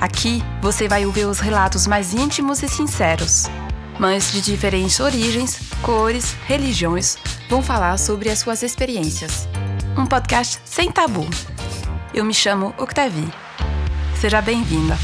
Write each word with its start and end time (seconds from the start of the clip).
Aqui 0.00 0.42
você 0.62 0.88
vai 0.88 1.04
ouvir 1.04 1.26
os 1.26 1.40
relatos 1.40 1.86
mais 1.86 2.14
íntimos 2.14 2.62
e 2.62 2.68
sinceros. 2.70 3.44
Mães 3.98 4.32
de 4.32 4.40
diferentes 4.40 4.98
origens, 4.98 5.60
cores, 5.82 6.32
religiões 6.46 7.18
vão 7.50 7.62
falar 7.62 7.98
sobre 7.98 8.30
as 8.30 8.38
suas 8.38 8.62
experiências. 8.62 9.46
Um 9.98 10.06
podcast 10.06 10.58
sem 10.64 10.90
tabu. 10.90 11.26
Eu 12.14 12.24
me 12.24 12.32
chamo 12.32 12.74
Octavie. 12.78 13.30
Seja 14.18 14.40
bem-vinda. 14.40 14.96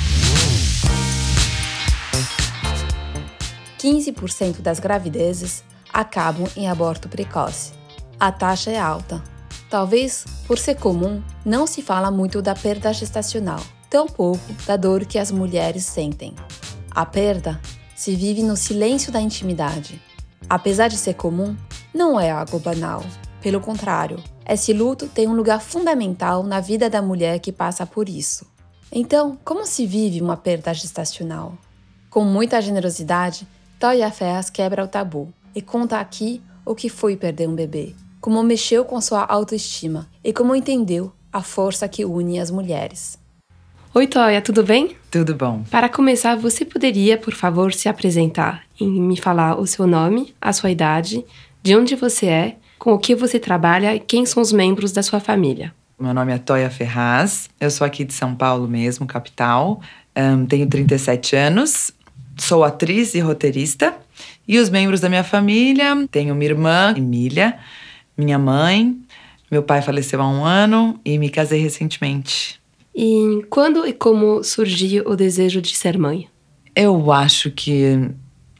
15% 3.78 4.62
das 4.62 4.80
gravidezes 4.80 5.62
acabam 5.92 6.48
em 6.56 6.70
aborto 6.70 7.06
precoce. 7.06 7.74
A 8.18 8.32
taxa 8.32 8.70
é 8.70 8.80
alta. 8.80 9.22
Talvez 9.68 10.24
por 10.46 10.56
ser 10.56 10.76
comum, 10.76 11.22
não 11.44 11.66
se 11.66 11.82
fala 11.82 12.10
muito 12.10 12.40
da 12.40 12.54
perda 12.54 12.94
gestacional, 12.94 13.60
tampouco 13.90 14.52
da 14.66 14.76
dor 14.76 15.04
que 15.04 15.18
as 15.18 15.30
mulheres 15.30 15.84
sentem. 15.84 16.34
A 16.90 17.04
perda 17.04 17.60
se 17.94 18.14
vive 18.14 18.42
no 18.42 18.56
silêncio 18.56 19.10
da 19.12 19.20
intimidade. 19.20 20.00
Apesar 20.48 20.88
de 20.88 20.96
ser 20.96 21.14
comum, 21.14 21.56
não 21.94 22.20
é 22.20 22.30
algo 22.30 22.58
banal. 22.58 23.02
Pelo 23.40 23.60
contrário, 23.60 24.22
esse 24.48 24.72
luto 24.72 25.08
tem 25.08 25.26
um 25.26 25.34
lugar 25.34 25.60
fundamental 25.60 26.42
na 26.42 26.60
vida 26.60 26.90
da 26.90 27.00
mulher 27.00 27.38
que 27.38 27.52
passa 27.52 27.86
por 27.86 28.08
isso. 28.08 28.46
Então, 28.92 29.38
como 29.44 29.66
se 29.66 29.86
vive 29.86 30.20
uma 30.20 30.36
perda 30.36 30.72
gestacional? 30.72 31.56
Com 32.10 32.24
muita 32.24 32.60
generosidade, 32.62 33.46
Toya 33.78 34.10
Ferraz 34.10 34.48
quebra 34.48 34.84
o 34.84 34.88
tabu 34.88 35.32
e 35.54 35.60
conta 35.60 35.98
aqui 35.98 36.42
o 36.64 36.74
que 36.74 36.88
foi 36.88 37.16
perder 37.16 37.48
um 37.48 37.54
bebê, 37.54 37.94
como 38.20 38.42
mexeu 38.42 38.84
com 38.84 39.00
sua 39.00 39.24
autoestima 39.24 40.08
e 40.22 40.32
como 40.32 40.54
entendeu 40.54 41.12
a 41.32 41.42
força 41.42 41.88
que 41.88 42.04
une 42.04 42.40
as 42.40 42.50
mulheres. 42.50 43.18
Oi, 43.96 44.06
Toya, 44.06 44.42
tudo 44.42 44.62
bem? 44.62 44.94
Tudo 45.10 45.34
bom. 45.34 45.64
Para 45.70 45.88
começar, 45.88 46.36
você 46.36 46.66
poderia, 46.66 47.16
por 47.16 47.32
favor, 47.32 47.72
se 47.72 47.88
apresentar 47.88 48.62
e 48.78 48.84
me 48.84 49.16
falar 49.16 49.58
o 49.58 49.66
seu 49.66 49.86
nome, 49.86 50.34
a 50.38 50.52
sua 50.52 50.70
idade, 50.70 51.24
de 51.62 51.74
onde 51.74 51.96
você 51.96 52.26
é, 52.26 52.56
com 52.78 52.92
o 52.92 52.98
que 52.98 53.14
você 53.14 53.38
trabalha 53.38 53.94
e 53.94 53.98
quem 53.98 54.26
são 54.26 54.42
os 54.42 54.52
membros 54.52 54.92
da 54.92 55.02
sua 55.02 55.18
família? 55.18 55.72
Meu 55.98 56.12
nome 56.12 56.30
é 56.30 56.36
Toya 56.36 56.68
Ferraz, 56.68 57.48
eu 57.58 57.70
sou 57.70 57.86
aqui 57.86 58.04
de 58.04 58.12
São 58.12 58.34
Paulo 58.34 58.68
mesmo, 58.68 59.06
capital. 59.06 59.80
Um, 60.14 60.44
tenho 60.44 60.66
37 60.66 61.34
anos, 61.34 61.90
sou 62.36 62.64
atriz 62.64 63.14
e 63.14 63.20
roteirista. 63.20 63.96
E 64.46 64.58
os 64.58 64.68
membros 64.68 65.00
da 65.00 65.08
minha 65.08 65.24
família, 65.24 66.06
tenho 66.10 66.34
minha 66.34 66.50
irmã, 66.50 66.92
Emília, 66.94 67.58
minha 68.14 68.38
mãe, 68.38 68.94
meu 69.50 69.62
pai 69.62 69.80
faleceu 69.80 70.20
há 70.20 70.28
um 70.28 70.44
ano 70.44 71.00
e 71.02 71.16
me 71.16 71.30
casei 71.30 71.62
recentemente. 71.62 72.60
E 72.96 73.44
quando 73.50 73.86
e 73.86 73.92
como 73.92 74.42
surgiu 74.42 75.04
o 75.06 75.14
desejo 75.14 75.60
de 75.60 75.76
ser 75.76 75.98
mãe? 75.98 76.28
Eu 76.74 77.12
acho 77.12 77.50
que 77.50 78.10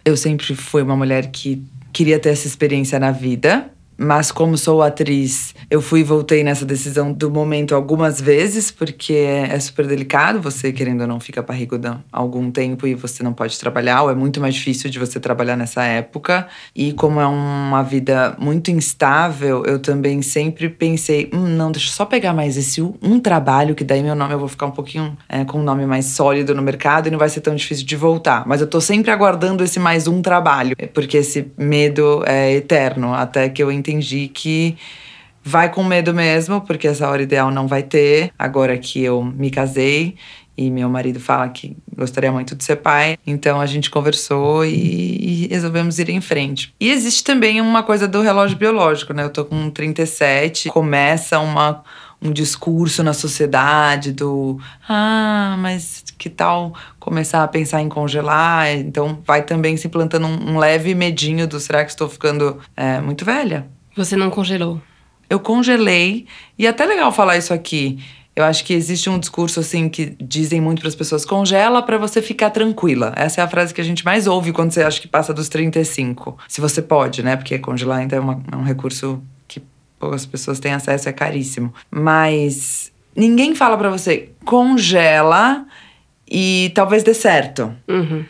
eu 0.05 0.15
sempre 0.15 0.55
fui 0.55 0.83
uma 0.83 0.95
mulher 0.95 1.31
que 1.31 1.63
queria 1.91 2.19
ter 2.19 2.29
essa 2.29 2.47
experiência 2.47 2.99
na 2.99 3.11
vida. 3.11 3.71
Mas 3.99 4.31
como 4.31 4.59
sou 4.59 4.83
atriz, 4.83 5.55
eu 5.71 5.81
fui 5.81 6.01
e 6.01 6.05
voltei 6.05 6.45
nessa 6.45 6.65
decisão 6.65 7.13
do 7.13 7.31
momento 7.31 7.75
algumas 7.75 8.21
vezes, 8.21 8.71
porque 8.71 9.15
é 9.15 9.59
super 9.59 9.87
delicado, 9.87 10.41
você 10.41 10.73
querendo 10.73 11.01
ou 11.03 11.07
não 11.07 11.19
fica 11.19 11.43
parruda 11.43 12.05
algum 12.13 12.51
tempo 12.51 12.87
e 12.87 12.95
você 12.95 13.23
não 13.23 13.33
pode 13.33 13.59
trabalhar, 13.59 14.03
ou 14.03 14.11
é 14.11 14.15
muito 14.15 14.41
mais 14.41 14.55
difícil 14.55 14.91
de 14.91 14.99
você 14.99 15.19
trabalhar 15.19 15.57
nessa 15.57 15.85
época. 15.85 16.47
E 16.75 16.93
como 16.93 17.21
é 17.21 17.27
uma 17.27 17.83
vida 17.83 18.37
muito 18.39 18.71
instável, 18.71 19.65
eu 19.65 19.79
também 19.79 20.21
sempre 20.23 20.69
pensei, 20.69 21.31
hum, 21.33 21.49
não, 21.57 21.73
deixa 21.73 21.89
eu 21.89 21.93
só 21.93 22.05
pegar 22.05 22.33
mais 22.33 22.57
esse 22.57 22.83
um 22.83 23.19
trabalho, 23.21 23.75
que 23.75 23.85
daí 23.85 24.03
meu 24.03 24.15
nome 24.15 24.35
eu 24.35 24.39
vou 24.39 24.49
ficar 24.49 24.67
um 24.67 24.71
pouquinho 24.71 25.17
é, 25.29 25.45
com 25.45 25.59
um 25.61 25.63
nome 25.63 25.87
mais 25.87 26.07
sólido 26.07 26.55
no 26.55 26.63
mercado 26.63 27.09
e 27.09 27.11
não 27.11 27.19
vai 27.19 27.29
ser 27.29 27.41
tão 27.41 27.55
difícil 27.55 27.87
de 27.87 27.97
voltar. 27.97 28.47
Mas 28.47 28.61
eu 28.61 28.67
tô 28.67 28.81
sempre 28.81 29.11
aguardando 29.11 29.65
esse 29.65 29.79
mais 29.79 30.07
um 30.07 30.21
trabalho, 30.21 30.77
porque 30.93 31.17
esse 31.17 31.51
medo 31.57 32.23
é 32.27 32.53
eterno, 32.53 33.15
até 33.15 33.49
que 33.49 33.63
eu 33.63 33.71
entendi 33.87 34.29
que 34.29 34.77
vai 35.43 35.71
com 35.71 35.85
medo 35.85 36.13
mesmo, 36.13 36.61
porque 36.61 36.89
essa 36.89 37.09
hora 37.09 37.23
ideal 37.23 37.51
não 37.51 37.69
vai 37.69 37.83
ter. 37.83 38.33
Agora 38.37 38.77
que 38.77 39.03
eu 39.03 39.23
me 39.23 39.51
casei 39.51 40.17
e 40.57 40.71
meu 40.71 40.89
marido 40.89 41.21
fala 41.21 41.49
que 41.51 41.77
gostaria 41.95 42.33
muito 42.33 42.57
de 42.57 42.65
ser 42.65 42.77
pai, 42.77 43.19
então 43.27 43.61
a 43.61 43.67
gente 43.67 43.91
conversou 43.91 44.65
e, 44.65 45.45
e, 45.45 45.49
resolvemos 45.49 45.99
ir 45.99 46.09
em 46.09 46.21
frente. 46.21 46.75
E 46.81 46.91
existe 46.91 47.23
também 47.23 47.61
uma 47.61 47.83
coisa 47.83 48.09
do 48.09 48.23
relógio 48.23 48.57
biológico, 48.57 49.13
né? 49.13 49.23
Eu 49.23 49.31
tô 49.31 49.45
com 49.45 49.71
37, 49.71 50.71
começa 50.71 51.39
uma 51.39 51.85
um 52.21 52.33
discurso 52.33 53.03
na 53.03 53.13
sociedade 53.13 54.11
do 54.11 54.59
ah, 54.89 55.55
mas 55.59 56.03
que 56.17 56.31
tal 56.31 56.75
começar 56.99 57.43
a 57.45 57.49
pensar 57.49 57.83
em 57.83 57.91
congelar? 57.91 58.75
Então 58.75 59.23
vai 59.25 59.43
também 59.43 59.77
se 59.77 59.87
implantando 59.87 60.27
um, 60.27 60.53
um 60.53 60.59
leve 60.59 60.95
medinho 60.95 61.47
do 61.47 61.61
será 61.61 61.85
que 61.85 61.91
estou 61.91 62.09
ficando 62.09 62.59
é, 62.75 63.01
muito 63.01 63.25
velha? 63.25 63.69
Você 63.97 64.17
não 64.17 64.31
congelou? 64.31 64.81
Eu 65.29 65.41
congelei. 65.41 66.27
E 66.59 66.67
é 66.67 66.69
até 66.69 66.85
legal 66.85 67.11
falar 67.11 67.37
isso 67.37 67.53
aqui. 67.53 67.99
Eu 68.37 68.45
acho 68.45 68.65
que 68.67 68.75
existe 68.75 69.09
um 69.09 69.19
discurso 69.19 69.61
assim 69.61 69.89
que 69.89 70.15
dizem 70.21 70.61
muito 70.61 70.81
para 70.81 70.89
as 70.89 70.95
pessoas: 70.95 71.25
congela 71.25 71.83
para 71.83 71.97
você 71.97 72.21
ficar 72.21 72.51
tranquila. 72.51 73.13
Essa 73.17 73.41
é 73.41 73.45
a 73.45 73.49
frase 73.49 73.73
que 73.73 73.81
a 73.81 73.85
gente 73.85 74.05
mais 74.05 74.27
ouve 74.27 74.53
quando 74.53 74.73
você 74.73 74.83
acha 74.83 75.01
que 75.01 75.09
passa 75.09 75.33
dos 75.33 75.49
35. 75.49 76.37
Se 76.47 76.61
você 76.61 76.83
pode, 76.83 77.23
né? 77.23 77.35
Porque 77.37 77.59
congelar 77.59 77.99
ainda 77.99 78.17
é, 78.17 78.21
uma, 78.21 78.43
é 78.53 78.57
um 78.57 78.63
recurso 78.63 79.23
que 79.49 79.63
poucas 79.99 80.27
pessoas 80.27 80.61
têm 80.61 80.75
acesso, 80.75 81.09
é 81.09 81.13
caríssimo. 81.13 81.73
Mas 81.91 82.93
ninguém 83.17 83.55
fala 83.55 83.79
para 83.79 83.89
você: 83.89 84.29
congela 84.45 85.65
e 86.31 86.71
talvez 86.75 87.03
dê 87.03 87.15
certo. 87.15 87.75
Uhum. 87.89 88.23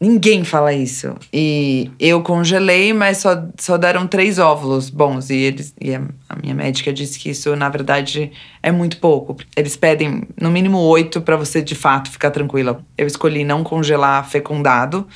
Ninguém 0.00 0.44
fala 0.44 0.72
isso. 0.72 1.14
E 1.30 1.90
eu 2.00 2.22
congelei, 2.22 2.90
mas 2.94 3.18
só, 3.18 3.44
só 3.58 3.76
deram 3.76 4.06
três 4.06 4.38
óvulos 4.38 4.88
bons. 4.88 5.28
E, 5.28 5.36
eles, 5.36 5.74
e 5.78 5.94
a, 5.94 6.00
minha 6.42 6.54
médica 6.54 6.90
disse 6.90 7.18
que 7.18 7.28
isso, 7.28 7.54
na 7.54 7.68
verdade, 7.68 8.32
é 8.62 8.72
muito 8.72 8.96
pouco. 8.96 9.36
Eles 9.54 9.76
pedem 9.76 10.26
no 10.40 10.50
mínimo 10.50 10.78
oito 10.78 11.20
para 11.20 11.36
você, 11.36 11.60
de 11.60 11.74
fato, 11.74 12.10
ficar 12.10 12.30
tranquila. 12.30 12.82
Eu 12.96 13.06
escolhi 13.06 13.44
não 13.44 13.62
congelar 13.62 14.26
fecundado. 14.26 15.06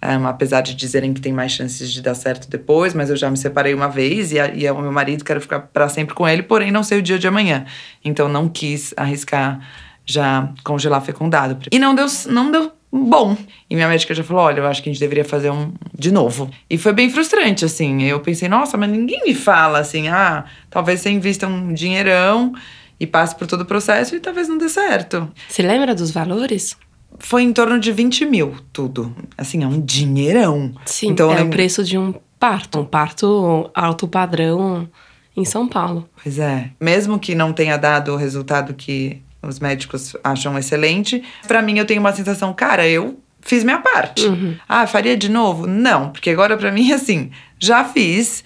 Um, 0.00 0.28
apesar 0.28 0.60
de 0.60 0.76
dizerem 0.76 1.12
que 1.12 1.20
tem 1.20 1.32
mais 1.32 1.50
chances 1.50 1.90
de 1.90 2.00
dar 2.00 2.14
certo 2.14 2.48
depois, 2.48 2.94
mas 2.94 3.10
eu 3.10 3.16
já 3.16 3.28
me 3.28 3.36
separei 3.36 3.74
uma 3.74 3.88
vez 3.88 4.30
e, 4.30 4.38
a, 4.38 4.54
e 4.54 4.70
o 4.70 4.80
meu 4.80 4.92
marido 4.92 5.24
quero 5.24 5.40
ficar 5.40 5.58
para 5.58 5.88
sempre 5.88 6.14
com 6.14 6.28
ele, 6.28 6.44
porém 6.44 6.70
não 6.70 6.84
sei 6.84 7.00
o 7.00 7.02
dia 7.02 7.18
de 7.18 7.26
amanhã. 7.26 7.66
Então 8.04 8.28
não 8.28 8.48
quis 8.48 8.94
arriscar 8.96 9.58
já 10.06 10.48
congelar 10.64 11.02
fecundado. 11.02 11.58
E 11.70 11.78
não 11.80 11.96
deu, 11.96 12.06
não 12.28 12.50
deu 12.52 12.72
bom. 12.92 13.36
E 13.68 13.74
minha 13.74 13.88
médica 13.88 14.14
já 14.14 14.24
falou: 14.24 14.42
olha, 14.42 14.60
eu 14.60 14.66
acho 14.66 14.82
que 14.82 14.88
a 14.88 14.92
gente 14.92 15.00
deveria 15.00 15.24
fazer 15.24 15.50
um 15.50 15.72
de 15.96 16.10
novo. 16.10 16.50
E 16.68 16.78
foi 16.78 16.92
bem 16.92 17.10
frustrante, 17.10 17.64
assim. 17.64 18.02
Eu 18.02 18.20
pensei, 18.20 18.48
nossa, 18.48 18.76
mas 18.76 18.90
ninguém 18.90 19.22
me 19.24 19.34
fala 19.34 19.78
assim, 19.78 20.08
ah, 20.08 20.44
talvez 20.70 21.00
você 21.00 21.10
invista 21.10 21.46
um 21.46 21.72
dinheirão 21.72 22.52
e 22.98 23.06
passe 23.06 23.34
por 23.36 23.46
todo 23.46 23.62
o 23.62 23.66
processo 23.66 24.16
e 24.16 24.20
talvez 24.20 24.48
não 24.48 24.58
dê 24.58 24.68
certo. 24.68 25.30
Você 25.48 25.62
lembra 25.62 25.94
dos 25.94 26.10
valores? 26.10 26.76
Foi 27.18 27.42
em 27.42 27.52
torno 27.52 27.78
de 27.80 27.90
20 27.92 28.26
mil, 28.26 28.56
tudo. 28.72 29.14
Assim, 29.36 29.62
é 29.62 29.66
um 29.66 29.80
dinheirão. 29.80 30.72
Sim, 30.84 31.08
então, 31.08 31.30
é 31.30 31.36
lembro... 31.36 31.48
o 31.48 31.50
preço 31.50 31.82
de 31.82 31.96
um 31.96 32.14
parto, 32.38 32.80
um 32.80 32.84
parto 32.84 33.70
alto 33.74 34.06
padrão 34.06 34.88
em 35.36 35.44
São 35.44 35.68
Paulo. 35.68 36.08
Pois 36.22 36.38
é. 36.38 36.70
Mesmo 36.80 37.18
que 37.18 37.34
não 37.34 37.52
tenha 37.52 37.76
dado 37.76 38.12
o 38.12 38.16
resultado 38.16 38.74
que 38.74 39.22
os 39.42 39.58
médicos 39.58 40.16
acham 40.22 40.58
excelente. 40.58 41.22
Para 41.46 41.62
mim, 41.62 41.78
eu 41.78 41.84
tenho 41.84 42.00
uma 42.00 42.12
sensação, 42.12 42.52
cara, 42.52 42.86
eu 42.86 43.18
fiz 43.40 43.64
minha 43.64 43.78
parte. 43.78 44.26
Uhum. 44.26 44.56
Ah, 44.68 44.86
faria 44.86 45.16
de 45.16 45.28
novo? 45.28 45.66
Não, 45.66 46.10
porque 46.10 46.30
agora 46.30 46.56
para 46.56 46.70
mim, 46.70 46.90
assim, 46.92 47.30
já 47.58 47.84
fiz. 47.84 48.44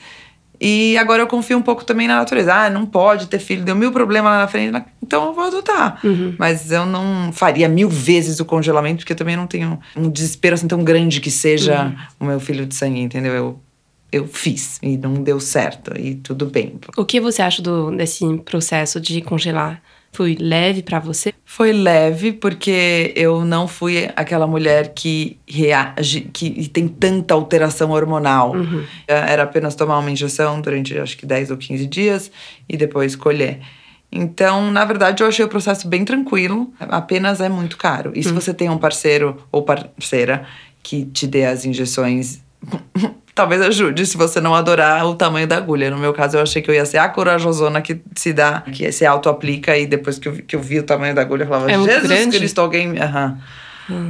E 0.65 0.97
agora 0.97 1.21
eu 1.21 1.27
confio 1.27 1.59
um 1.59 1.63
pouco 1.63 1.85
também 1.85 2.07
na 2.07 2.19
natureza. 2.19 2.55
Ah, 2.55 2.71
não 2.71 2.87
pode 2.87 3.27
ter 3.27 3.41
filho, 3.41 3.65
deu 3.65 3.75
mil 3.75 3.91
problemas 3.91 4.31
lá 4.31 4.39
na 4.39 4.47
frente, 4.47 4.81
então 5.03 5.27
eu 5.27 5.35
vou 5.35 5.45
adotar. 5.45 5.99
Uhum. 6.05 6.37
Mas 6.39 6.71
eu 6.71 6.87
não 6.87 7.33
faria 7.33 7.69
mil 7.69 7.89
vezes 7.89 8.39
o 8.39 8.45
congelamento, 8.45 8.99
porque 8.99 9.13
eu 9.13 9.17
também 9.17 9.37
não 9.37 9.49
tenho 9.49 9.81
um 9.97 10.09
desespero 10.09 10.55
assim 10.55 10.69
tão 10.69 10.85
grande 10.85 11.21
que 11.21 11.33
seja 11.33 11.87
uhum. 11.87 11.97
o 12.21 12.25
meu 12.27 12.39
filho 12.39 12.65
de 12.65 12.77
sangue, 12.77 13.01
entendeu? 13.01 13.33
Eu, 13.33 13.61
eu 14.13 14.29
fiz 14.29 14.79
e 14.81 14.97
não 14.97 15.15
deu 15.15 15.41
certo, 15.41 15.99
e 15.99 16.15
tudo 16.15 16.47
bem. 16.47 16.79
O 16.97 17.05
que 17.05 17.21
você 17.21 17.43
acha 17.43 17.61
do, 17.61 17.91
desse 17.91 18.25
processo 18.45 19.01
de 19.01 19.21
congelar 19.21 19.83
Foi 20.15 20.37
leve 20.39 20.83
pra 20.83 20.99
você? 20.99 21.33
Foi 21.43 21.73
leve 21.73 22.33
porque 22.33 23.15
eu 23.17 23.47
não 23.47 23.67
fui 23.67 24.11
aquela 24.15 24.47
mulher 24.47 24.93
que 24.95 25.39
reage, 25.49 26.21
que 26.33 26.69
tem 26.69 26.87
tanta 26.87 27.33
alteração 27.33 27.91
hormonal. 27.91 28.53
Uhum. 28.53 28.85
Era 29.09 29.45
apenas 29.45 29.75
tomar 29.75 29.99
uma 29.99 30.11
injeção 30.11 30.61
durante 30.61 30.99
acho 30.99 31.17
que 31.17 31.25
10 31.25 31.51
ou 31.51 31.57
15 31.57 31.87
dias 31.87 32.31
e 32.69 32.77
depois 32.77 33.17
colher. 33.17 33.61
Então, 34.13 34.71
na 34.71 34.85
verdade, 34.85 35.23
eu 35.23 35.27
achei 35.27 35.43
o 35.43 35.49
processo 35.49 35.89
bem 35.89 36.05
tranquilo, 36.05 36.71
apenas 36.79 37.41
é 37.41 37.49
muito 37.49 37.79
caro. 37.79 38.13
E 38.15 38.23
se 38.23 38.31
você 38.31 38.53
tem 38.53 38.69
um 38.69 38.77
parceiro 38.77 39.43
ou 39.51 39.63
parceira 39.63 40.47
que 40.83 41.07
te 41.07 41.27
dê 41.27 41.47
as 41.47 41.65
injeções, 41.65 42.43
talvez 43.35 43.61
ajude 43.63 44.05
se 44.07 44.17
você 44.17 44.41
não 44.41 44.55
adorar 44.55 45.07
o 45.07 45.15
tamanho 45.15 45.47
da 45.47 45.57
agulha. 45.57 45.91
No 45.91 45.99
meu 45.99 46.13
caso, 46.13 46.37
eu 46.37 46.43
achei 46.43 46.61
que 46.63 46.71
eu 46.71 46.75
ia 46.75 46.85
ser 46.87 46.99
a 46.99 47.09
corajosona 47.09 47.81
que 47.81 48.01
se 48.17 48.33
dá, 48.33 48.61
que 48.63 48.91
se 48.93 49.05
auto-aplica 49.07 49.77
e 49.77 49.87
depois 49.87 50.19
que 50.19 50.29
eu, 50.29 50.33
vi- 50.33 50.43
que 50.43 50.57
eu 50.57 50.61
vi 50.61 50.79
o 50.79 50.83
tamanho 50.83 51.15
da 51.15 51.23
agulha, 51.23 51.45
eu 51.45 51.49
falava, 51.49 51.71
É 51.71 51.75
Jesus 51.79 52.03
grande? 52.09 52.39
Cristo, 52.39 52.61
alguém, 52.61 52.99
aham, 52.99 53.39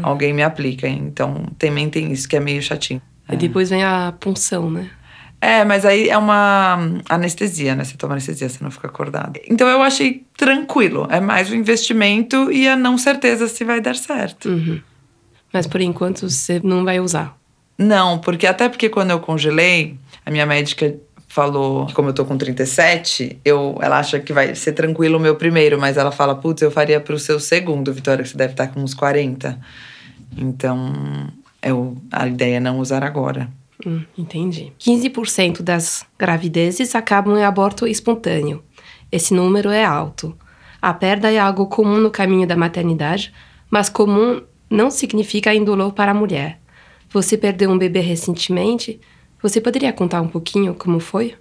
alguém 0.02 0.32
me 0.32 0.42
aplica. 0.42 0.88
Então, 0.88 1.46
também 1.58 1.88
tem 1.88 2.10
isso 2.12 2.28
que 2.28 2.36
é 2.36 2.40
meio 2.40 2.62
chatinho. 2.62 3.00
E 3.30 3.36
depois 3.36 3.70
vem 3.70 3.82
a 3.84 4.12
punção, 4.18 4.70
né? 4.70 4.90
É, 5.40 5.64
mas 5.64 5.84
aí 5.84 6.08
é 6.08 6.16
uma 6.16 6.78
anestesia, 7.08 7.74
né? 7.74 7.82
Você 7.82 7.96
toma 7.96 8.14
anestesia, 8.14 8.48
você 8.48 8.62
não 8.62 8.70
fica 8.70 8.86
acordado. 8.86 9.40
Então 9.48 9.66
eu 9.66 9.82
achei 9.82 10.24
tranquilo. 10.36 11.06
É 11.10 11.18
mais 11.20 11.50
o 11.50 11.54
investimento 11.56 12.52
e 12.52 12.68
a 12.68 12.76
não 12.76 12.96
certeza 12.96 13.48
se 13.48 13.64
vai 13.64 13.80
dar 13.80 13.96
certo. 13.96 14.48
Uhum. 14.48 14.80
Mas 15.52 15.66
por 15.66 15.80
enquanto 15.80 16.28
você 16.30 16.60
não 16.62 16.84
vai 16.84 17.00
usar. 17.00 17.36
Não, 17.76 18.18
porque 18.18 18.46
até 18.46 18.68
porque 18.68 18.88
quando 18.88 19.10
eu 19.10 19.20
congelei, 19.20 19.96
a 20.24 20.30
minha 20.30 20.46
médica 20.46 20.94
falou 21.26 21.86
que 21.86 21.94
como 21.94 22.10
eu 22.10 22.12
tô 22.12 22.26
com 22.26 22.36
37, 22.36 23.38
eu, 23.42 23.78
ela 23.80 23.98
acha 23.98 24.20
que 24.20 24.32
vai 24.32 24.54
ser 24.54 24.72
tranquilo 24.72 25.16
o 25.16 25.20
meu 25.20 25.34
primeiro, 25.34 25.80
mas 25.80 25.96
ela 25.96 26.12
fala, 26.12 26.34
putz, 26.34 26.60
eu 26.60 26.70
faria 26.70 27.00
pro 27.00 27.18
seu 27.18 27.40
segundo, 27.40 27.92
Vitória, 27.92 28.22
que 28.22 28.28
você 28.28 28.36
deve 28.36 28.52
estar 28.52 28.68
com 28.68 28.80
uns 28.80 28.92
40. 28.92 29.58
Então, 30.36 30.92
eu, 31.62 31.96
a 32.12 32.26
ideia 32.28 32.56
é 32.56 32.60
não 32.60 32.78
usar 32.78 33.02
agora. 33.02 33.48
Hum, 33.86 34.02
entendi. 34.16 34.72
15% 34.78 35.62
das 35.62 36.04
gravidezes 36.18 36.94
acabam 36.94 37.36
em 37.36 37.44
aborto 37.44 37.86
espontâneo. 37.86 38.62
Esse 39.10 39.34
número 39.34 39.70
é 39.70 39.84
alto. 39.84 40.36
A 40.80 40.92
perda 40.92 41.32
é 41.32 41.38
algo 41.38 41.66
comum 41.66 41.98
no 41.98 42.10
caminho 42.10 42.46
da 42.46 42.56
maternidade, 42.56 43.32
mas 43.70 43.88
comum 43.88 44.42
não 44.68 44.90
significa 44.90 45.54
indolor 45.54 45.92
para 45.92 46.10
a 46.12 46.14
mulher. 46.14 46.61
Você 47.12 47.36
perdeu 47.36 47.70
um 47.70 47.78
bebê 47.78 48.00
recentemente? 48.00 49.00
Você 49.42 49.60
poderia 49.60 49.92
contar 49.92 50.20
um 50.20 50.28
pouquinho 50.28 50.74
como 50.74 50.98
foi? 51.00 51.34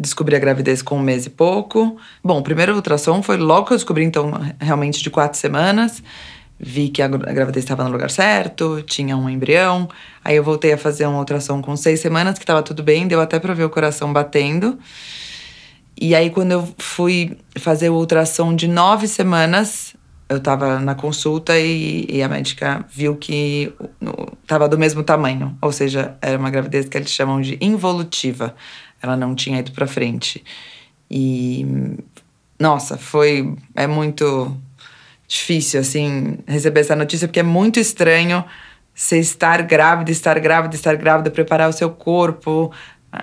descobri 0.00 0.36
a 0.36 0.38
gravidez 0.38 0.80
com 0.80 0.96
um 0.96 1.02
mês 1.02 1.26
e 1.26 1.30
pouco. 1.30 1.96
Bom, 2.22 2.38
o 2.38 2.42
primeiro 2.42 2.72
ultrassom 2.72 3.20
foi 3.20 3.36
logo 3.36 3.66
que 3.66 3.72
eu 3.72 3.76
descobri, 3.76 4.04
então, 4.04 4.30
realmente 4.60 5.02
de 5.02 5.10
quatro 5.10 5.36
semanas. 5.36 6.00
Vi 6.56 6.88
que 6.88 7.02
a 7.02 7.08
gra- 7.08 7.28
a 7.28 7.32
gravidez 7.32 7.64
estava 7.64 7.82
no 7.82 7.90
lugar 7.90 8.08
certo, 8.08 8.80
tinha 8.86 9.16
um 9.16 9.28
embrião. 9.28 9.88
Aí 10.24 10.36
eu 10.36 10.44
voltei 10.44 10.72
a 10.72 10.78
fazer 10.78 11.04
um 11.08 11.18
ultrassom 11.18 11.60
com 11.60 11.76
seis 11.76 11.98
semanas, 11.98 12.38
que 12.38 12.44
estava 12.44 12.62
tudo 12.62 12.80
bem, 12.80 13.08
deu 13.08 13.20
até 13.20 13.40
para 13.40 13.52
ver 13.54 13.64
o 13.64 13.70
coração 13.70 14.12
batendo. 14.12 14.78
E 16.00 16.14
aí, 16.14 16.30
quando 16.30 16.52
eu 16.52 16.68
fui 16.78 17.36
fazer 17.58 17.90
o 17.90 17.94
ultrassom 17.94 18.54
de 18.54 18.68
nove 18.68 19.08
semanas, 19.08 19.94
eu 20.28 20.40
tava 20.40 20.78
na 20.80 20.94
consulta 20.94 21.58
e, 21.58 22.06
e 22.10 22.22
a 22.22 22.28
médica 22.28 22.84
viu 22.90 23.16
que 23.16 23.72
o- 24.00 24.08
o- 24.10 24.36
tava 24.46 24.68
do 24.68 24.78
mesmo 24.78 25.02
tamanho. 25.02 25.56
Ou 25.62 25.72
seja, 25.72 26.16
era 26.20 26.38
uma 26.38 26.50
gravidez 26.50 26.88
que 26.88 26.96
eles 26.98 27.10
chamam 27.10 27.40
de 27.40 27.56
involutiva. 27.60 28.54
Ela 29.02 29.16
não 29.16 29.34
tinha 29.34 29.58
ido 29.60 29.72
pra 29.72 29.86
frente. 29.86 30.44
E, 31.10 31.64
nossa, 32.58 32.98
foi. 32.98 33.54
É 33.74 33.86
muito 33.86 34.54
difícil, 35.26 35.80
assim, 35.80 36.38
receber 36.46 36.80
essa 36.80 36.96
notícia, 36.96 37.28
porque 37.28 37.40
é 37.40 37.42
muito 37.44 37.78
estranho 37.78 38.44
você 38.94 39.18
estar 39.18 39.62
grávida, 39.62 40.10
estar 40.10 40.38
grávida, 40.40 40.74
estar 40.74 40.96
grávida, 40.96 41.30
preparar 41.30 41.68
o 41.68 41.72
seu 41.72 41.90
corpo, 41.90 42.72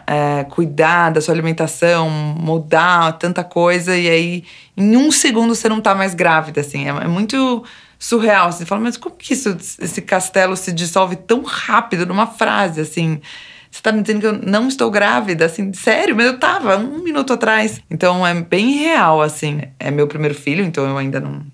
é, 0.07 0.43
cuidar 0.45 1.11
da 1.11 1.21
sua 1.21 1.33
alimentação, 1.33 2.09
mudar 2.09 3.13
tanta 3.13 3.43
coisa, 3.43 3.95
e 3.95 4.09
aí 4.09 4.43
em 4.75 4.97
um 4.97 5.11
segundo 5.11 5.53
você 5.53 5.69
não 5.69 5.81
tá 5.81 5.93
mais 5.93 6.13
grávida, 6.13 6.61
assim. 6.61 6.85
É, 6.85 6.89
é 6.89 7.07
muito 7.07 7.63
surreal. 7.99 8.51
Você 8.51 8.65
fala, 8.65 8.81
mas 8.81 8.97
como 8.97 9.15
que 9.15 9.33
isso, 9.33 9.55
esse 9.79 10.01
castelo 10.01 10.55
se 10.55 10.71
dissolve 10.71 11.15
tão 11.15 11.43
rápido 11.43 12.05
numa 12.05 12.27
frase, 12.27 12.81
assim? 12.81 13.21
Você 13.69 13.81
tá 13.81 13.91
me 13.91 14.01
dizendo 14.01 14.21
que 14.21 14.27
eu 14.27 14.33
não 14.33 14.67
estou 14.67 14.89
grávida, 14.89 15.45
assim, 15.45 15.73
sério? 15.73 16.15
Mas 16.15 16.27
eu 16.27 16.39
tava 16.39 16.77
um 16.77 17.03
minuto 17.03 17.33
atrás. 17.33 17.81
Então 17.89 18.25
é 18.25 18.33
bem 18.33 18.77
real, 18.77 19.21
assim. 19.21 19.61
É 19.79 19.91
meu 19.91 20.07
primeiro 20.07 20.33
filho, 20.33 20.63
então 20.63 20.87
eu 20.87 20.97
ainda 20.97 21.19
não, 21.19 21.45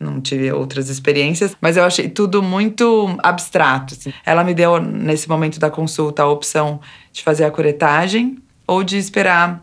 não 0.00 0.18
tive 0.18 0.50
outras 0.50 0.88
experiências, 0.88 1.54
mas 1.60 1.76
eu 1.76 1.84
achei 1.84 2.08
tudo 2.08 2.42
muito 2.42 3.14
abstrato. 3.22 3.94
assim. 3.94 4.12
Ela 4.24 4.42
me 4.42 4.54
deu, 4.54 4.80
nesse 4.80 5.28
momento 5.28 5.60
da 5.60 5.70
consulta, 5.70 6.22
a 6.22 6.28
opção 6.28 6.80
de 7.12 7.22
fazer 7.22 7.44
a 7.44 7.50
curetagem 7.50 8.38
ou 8.66 8.82
de 8.82 8.96
esperar 8.96 9.62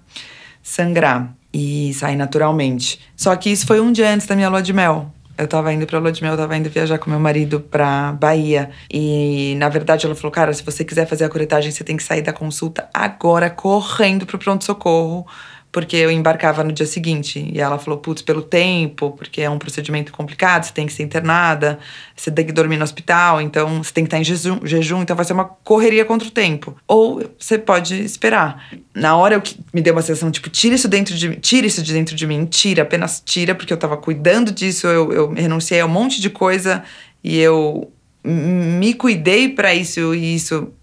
sangrar 0.62 1.34
e 1.52 1.94
sair 1.94 2.16
naturalmente. 2.16 3.00
Só 3.16 3.36
que 3.36 3.50
isso 3.50 3.66
foi 3.66 3.80
um 3.80 3.92
dia 3.92 4.14
antes 4.14 4.28
da 4.28 4.36
minha 4.36 4.50
lua 4.50 4.62
de 4.62 4.74
mel. 4.74 5.12
Eu 5.38 5.48
tava 5.48 5.72
indo 5.72 5.86
pra 5.86 6.00
lua 6.00 6.12
de 6.12 6.22
mel, 6.22 6.34
eu 6.34 6.38
tava 6.38 6.58
indo 6.58 6.70
viajar 6.70 6.98
com 6.98 7.10
meu 7.10 7.20
marido 7.20 7.60
pra 7.60 8.12
Bahia. 8.12 8.70
E, 8.92 9.56
na 9.58 9.70
verdade, 9.70 10.06
ela 10.06 10.16
falou: 10.16 10.32
Cara, 10.32 10.52
se 10.54 10.64
você 10.64 10.84
quiser 10.84 11.08
fazer 11.08 11.26
a 11.26 11.30
curetagem, 11.30 11.72
você 11.72 11.84
tem 11.84 11.96
que 11.96 12.04
sair 12.04 12.22
da 12.22 12.34
consulta 12.34 12.90
agora, 12.94 13.50
correndo 13.50 14.26
pro 14.26 14.38
pronto-socorro 14.38 15.26
porque 15.72 15.96
eu 15.96 16.10
embarcava 16.10 16.64
no 16.64 16.72
dia 16.72 16.86
seguinte. 16.86 17.50
E 17.54 17.60
ela 17.60 17.78
falou: 17.78 18.00
putz, 18.00 18.22
pelo 18.22 18.42
tempo, 18.42 19.12
porque 19.12 19.42
é 19.42 19.50
um 19.50 19.60
procedimento 19.60 20.12
complicado, 20.12 20.64
você 20.64 20.74
tem 20.74 20.88
que 20.88 20.94
ser 20.94 21.04
internada, 21.04 21.80
você 22.16 22.32
tem 22.32 22.46
que 22.46 22.52
dormir 22.52 22.78
no 22.78 22.84
hospital, 22.84 23.42
então 23.42 23.84
você 23.84 23.94
tem 23.94 24.04
que 24.04 24.08
estar 24.08 24.20
em 24.20 24.24
jejum, 24.24 24.60
jejum 24.64 25.02
então 25.02 25.16
vai 25.16 25.26
ser 25.26 25.34
uma 25.34 25.46
correria 25.46 26.06
contra 26.06 26.28
o 26.28 26.32
tempo. 26.32 26.76
Ou 26.88 27.24
você 27.38 27.58
pode 27.58 28.02
esperar. 28.04 28.70
Na 28.94 29.16
hora 29.16 29.36
eu 29.36 29.44
me 29.74 29.82
deu 29.82 29.94
uma 29.94 30.02
sensação, 30.02 30.32
tipo, 30.32 30.50
tira 30.50 30.76
isso 30.76 30.88
dentro 30.88 31.16
de 31.16 31.30
mim, 31.30 31.38
tira 31.40 31.68
isso 31.68 31.84
de 31.84 31.94
dentro 31.94 32.16
de 32.16 32.26
mim, 32.26 32.46
tira, 32.46 32.84
apenas 32.84 33.22
tira, 33.24 33.54
porque 33.54 33.72
eu 33.72 33.78
tava 33.78 33.98
cuidando 33.98 34.52
disso, 34.52 34.88
eu, 34.88 35.12
eu 35.14 35.34
renunciei 35.34 35.82
a 35.82 35.86
um 35.86 35.90
monte 35.90 36.22
de 36.22 36.30
coisa 36.30 36.84
e 37.24 37.38
eu 37.38 37.92
me 38.24 38.94
cuidei 38.94 39.50
para 39.50 39.74
isso 39.74 40.14
e 40.14 40.36
isso 40.36 40.74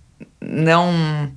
não 0.40 1.30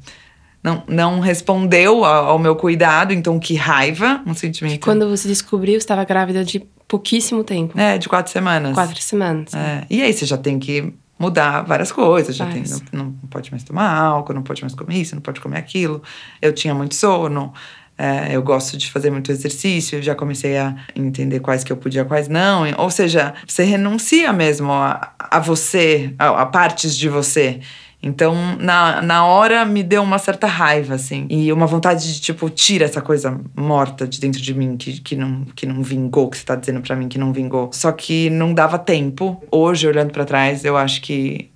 não, 0.68 0.84
não 0.88 1.20
respondeu 1.20 2.04
ao, 2.04 2.26
ao 2.32 2.40
meu 2.40 2.56
cuidado, 2.56 3.14
então 3.14 3.40
que 3.40 3.56
raiva, 3.56 4.22
um 4.26 4.34
sentimento. 4.34 4.84
Quando 4.84 5.08
você 5.08 5.28
descobriu, 5.28 5.74
você 5.74 5.78
estava 5.78 6.04
grávida 6.04 6.44
de 6.44 6.60
pouquíssimo 6.88 7.44
tempo. 7.44 7.80
É, 7.80 7.98
de 7.98 8.10
quatro 8.10 8.32
semanas. 8.32 8.74
Quatro 8.74 9.02
semanas. 9.02 9.54
É, 9.54 9.86
E 9.90 10.02
aí 10.02 10.12
você 10.12 10.26
já 10.26 10.38
tem 10.38 10.60
que 10.60 10.94
mudar 11.18 11.62
várias 11.62 11.92
coisas, 11.92 12.36
já 12.36 12.46
tem, 12.46 12.64
não, 12.92 13.06
não 13.06 13.12
pode 13.30 13.50
mais 13.50 13.64
tomar 13.64 13.90
álcool, 13.92 14.34
não 14.34 14.44
pode 14.44 14.62
mais 14.62 14.76
comer 14.76 14.98
isso, 14.98 15.16
não 15.16 15.22
pode 15.22 15.40
comer 15.40 15.58
aquilo. 15.58 16.04
Eu 16.42 16.54
tinha 16.54 16.76
muito 16.76 16.94
sono, 16.94 17.54
é, 17.98 18.36
eu 18.36 18.44
gosto 18.44 18.78
de 18.78 18.92
fazer 18.92 19.10
muito 19.10 19.32
exercício, 19.32 19.98
eu 19.98 20.02
já 20.04 20.14
comecei 20.14 20.58
a 20.58 20.76
entender 20.96 21.40
quais 21.40 21.64
que 21.64 21.72
eu 21.72 21.78
podia, 21.78 22.06
quais 22.06 22.28
não. 22.28 22.66
Ou 22.78 22.92
seja, 22.92 23.34
você 23.48 23.64
renuncia 23.64 24.32
mesmo 24.32 24.72
a, 24.72 25.14
a 25.18 25.40
você, 25.40 26.14
a, 26.20 26.42
a 26.42 26.46
partes 26.46 26.96
de 26.96 27.10
você. 27.10 27.62
Então, 28.02 28.56
na, 28.60 29.02
na 29.02 29.26
hora, 29.26 29.66
me 29.66 29.82
deu 29.82 30.04
uma 30.04 30.20
certa 30.20 30.46
raiva, 30.46 30.96
assim. 30.96 31.26
E 31.30 31.52
uma 31.52 31.66
vontade 31.66 32.14
de, 32.14 32.22
tipo, 32.22 32.50
tira 32.50 32.86
essa 32.86 33.02
coisa 33.02 33.40
morta 33.56 34.08
de 34.08 34.20
dentro 34.20 34.40
de 34.40 34.54
mim, 34.54 34.78
que, 34.78 35.02
que, 35.02 35.16
não, 35.16 35.46
que 35.56 35.66
não 35.66 35.82
vingou, 35.82 36.30
que 36.30 36.38
você 36.38 36.46
tá 36.46 36.56
dizendo 36.56 36.82
pra 36.82 36.96
mim 36.96 37.08
que 37.08 37.18
não 37.18 37.34
vingou. 37.34 37.72
Só 37.74 37.92
que 37.92 38.30
não 38.30 38.54
dava 38.54 38.78
tempo. 38.78 39.42
Hoje, 39.52 39.88
olhando 39.88 40.12
pra 40.12 40.26
trás, 40.26 40.64
eu 40.64 40.78
acho 40.78 41.02
que 41.02 41.50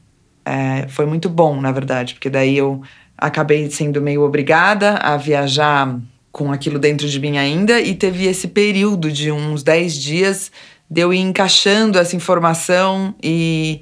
é, 0.43 0.87
foi 0.87 1.05
muito 1.05 1.29
bom, 1.29 1.61
na 1.61 1.71
verdade. 1.71 2.15
Porque 2.15 2.29
daí 2.29 2.57
eu 2.57 2.81
acabei 3.17 3.69
sendo 3.69 4.01
meio 4.01 4.23
obrigada 4.23 4.95
a 4.95 5.15
viajar 5.17 5.99
com 6.31 6.51
aquilo 6.51 6.79
dentro 6.79 7.07
de 7.07 7.19
mim 7.19 7.37
ainda. 7.37 7.79
E 7.79 7.93
teve 7.93 8.25
esse 8.25 8.47
período 8.47 9.11
de 9.11 9.31
uns 9.31 9.61
10 9.61 9.95
dias 9.95 10.51
de 10.89 11.01
eu 11.01 11.13
ir 11.13 11.19
encaixando 11.19 11.99
essa 11.99 12.15
informação 12.15 13.13
e 13.23 13.81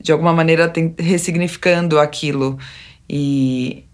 de 0.00 0.12
alguma 0.12 0.32
maneira 0.32 0.72
ressignificando 0.98 1.98
aquilo 1.98 2.58
e 3.08 3.84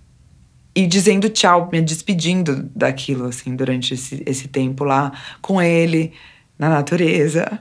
e 0.75 0.87
dizendo 0.87 1.29
tchau, 1.29 1.69
me 1.71 1.83
despedindo 1.83 2.71
daquilo 2.75 3.27
assim 3.27 3.55
durante 3.55 3.93
esse, 3.93 4.23
esse 4.25 4.49
tempo 4.49 4.85
lá 4.85 5.13
com 5.43 5.61
ele 5.61 6.15
na 6.59 6.71
natureza. 6.71 7.61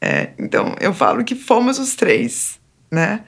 É, 0.00 0.30
então 0.38 0.76
eu 0.80 0.94
falo 0.94 1.24
que 1.24 1.34
fomos 1.34 1.78
os 1.80 1.96
três, 1.96 2.60
né? 2.90 3.24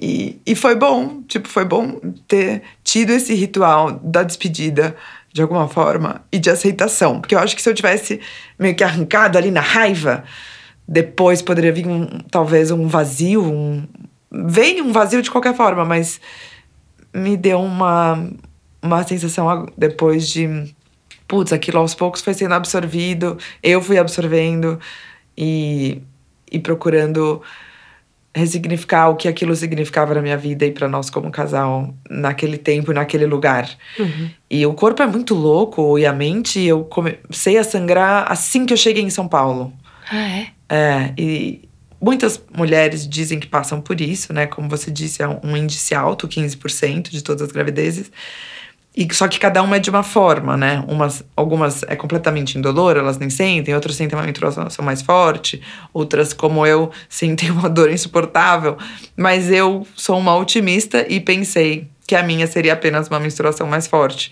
E, 0.00 0.40
e 0.46 0.54
foi 0.54 0.74
bom, 0.74 1.22
tipo, 1.22 1.48
foi 1.48 1.64
bom 1.64 2.00
ter 2.26 2.62
tido 2.82 3.10
esse 3.10 3.34
ritual 3.34 3.92
da 3.92 4.22
despedida 4.22 4.96
de 5.32 5.40
alguma 5.40 5.68
forma 5.68 6.24
e 6.30 6.38
de 6.38 6.50
aceitação, 6.50 7.20
porque 7.20 7.34
eu 7.34 7.38
acho 7.38 7.54
que 7.56 7.62
se 7.62 7.70
eu 7.70 7.74
tivesse 7.74 8.20
meio 8.58 8.74
que 8.74 8.84
arrancado 8.84 9.38
ali 9.38 9.50
na 9.50 9.60
raiva, 9.60 10.24
depois 10.92 11.40
poderia 11.40 11.72
vir 11.72 11.86
um, 11.86 12.06
talvez 12.30 12.70
um 12.70 12.86
vazio, 12.86 13.42
um 13.42 13.82
vem 14.30 14.82
um 14.82 14.92
vazio 14.92 15.22
de 15.22 15.30
qualquer 15.30 15.56
forma, 15.56 15.86
mas 15.86 16.20
me 17.14 17.34
deu 17.34 17.60
uma 17.60 18.28
uma 18.82 19.02
sensação 19.02 19.66
depois 19.74 20.28
de 20.28 20.74
putz, 21.26 21.50
aquilo 21.50 21.78
aos 21.78 21.94
poucos 21.94 22.20
foi 22.20 22.34
sendo 22.34 22.52
absorvido, 22.52 23.38
eu 23.62 23.80
fui 23.80 23.96
absorvendo 23.96 24.78
e, 25.34 26.02
e 26.50 26.58
procurando 26.58 27.40
ressignificar 28.34 29.08
o 29.08 29.16
que 29.16 29.28
aquilo 29.28 29.56
significava 29.56 30.14
na 30.14 30.20
minha 30.20 30.36
vida 30.36 30.66
e 30.66 30.72
para 30.72 30.88
nós 30.88 31.08
como 31.08 31.30
casal 31.30 31.94
naquele 32.10 32.58
tempo 32.58 32.90
e 32.90 32.94
naquele 32.94 33.24
lugar. 33.24 33.66
Uhum. 33.98 34.30
E 34.50 34.66
o 34.66 34.74
corpo 34.74 35.02
é 35.02 35.06
muito 35.06 35.34
louco 35.34 35.98
e 35.98 36.04
a 36.04 36.12
mente, 36.12 36.60
eu 36.60 36.84
comecei 36.84 37.56
a 37.56 37.64
sangrar 37.64 38.30
assim 38.30 38.66
que 38.66 38.74
eu 38.74 38.76
cheguei 38.76 39.02
em 39.02 39.10
São 39.10 39.26
Paulo. 39.26 39.72
Ah, 40.12 40.28
é? 40.28 40.46
É, 40.68 41.14
e 41.16 41.66
muitas 41.98 42.42
mulheres 42.54 43.08
dizem 43.08 43.40
que 43.40 43.46
passam 43.46 43.80
por 43.80 43.98
isso, 43.98 44.30
né? 44.32 44.46
Como 44.46 44.68
você 44.68 44.90
disse, 44.90 45.22
é 45.22 45.28
um 45.28 45.56
índice 45.56 45.94
alto, 45.94 46.28
15% 46.28 47.08
de 47.08 47.24
todas 47.24 47.40
as 47.40 47.50
gravidezes. 47.50 48.12
E 48.94 49.08
só 49.14 49.26
que 49.26 49.40
cada 49.40 49.62
uma 49.62 49.76
é 49.76 49.78
de 49.78 49.88
uma 49.88 50.02
forma, 50.02 50.54
né? 50.54 50.84
Umas, 50.86 51.24
algumas 51.34 51.82
é 51.84 51.96
completamente 51.96 52.58
indolor, 52.58 52.98
elas 52.98 53.16
nem 53.16 53.30
sentem, 53.30 53.74
outras 53.74 53.96
sentem 53.96 54.18
uma 54.18 54.24
menstruação 54.26 54.84
mais 54.84 55.00
forte, 55.00 55.62
outras, 55.94 56.34
como 56.34 56.66
eu, 56.66 56.90
sentem 57.08 57.50
uma 57.50 57.70
dor 57.70 57.90
insuportável. 57.90 58.76
Mas 59.16 59.50
eu 59.50 59.86
sou 59.96 60.18
uma 60.18 60.36
otimista 60.36 61.06
e 61.08 61.20
pensei 61.20 61.88
que 62.06 62.14
a 62.14 62.22
minha 62.22 62.46
seria 62.46 62.74
apenas 62.74 63.08
uma 63.08 63.18
menstruação 63.18 63.66
mais 63.66 63.86
forte. 63.86 64.30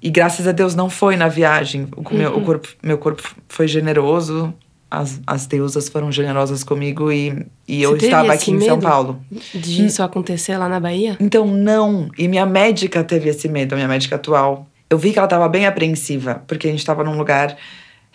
E 0.00 0.08
graças 0.08 0.46
a 0.46 0.52
Deus 0.52 0.74
não 0.74 0.88
foi 0.88 1.16
na 1.16 1.28
viagem. 1.28 1.86
O, 1.96 2.14
meu, 2.14 2.36
o 2.36 2.40
corpo, 2.42 2.68
meu 2.82 2.96
corpo 2.96 3.22
foi 3.46 3.68
generoso, 3.68 4.54
as, 4.90 5.20
as 5.26 5.46
deusas 5.46 5.88
foram 5.88 6.10
generosas 6.12 6.62
comigo 6.62 7.10
e, 7.10 7.46
e 7.66 7.82
eu 7.82 7.96
estava 7.96 8.32
aqui 8.32 8.50
em 8.50 8.60
São? 8.60 8.78
Paulo. 8.78 9.20
De 9.54 9.86
isso 9.86 10.02
acontecer 10.02 10.56
lá 10.56 10.68
na 10.68 10.78
Bahia? 10.78 11.16
Então, 11.20 11.46
não. 11.46 12.08
E 12.16 12.28
minha 12.28 12.46
médica 12.46 13.02
teve 13.02 13.28
esse 13.28 13.48
medo, 13.48 13.72
a 13.72 13.76
minha 13.76 13.88
médica 13.88 14.16
atual. 14.16 14.66
Eu 14.88 14.98
vi 14.98 15.12
que 15.12 15.18
ela 15.18 15.26
estava 15.26 15.48
bem 15.48 15.66
apreensiva, 15.66 16.42
porque 16.46 16.68
a 16.68 16.70
gente 16.70 16.80
estava 16.80 17.02
num 17.02 17.16
lugar 17.16 17.56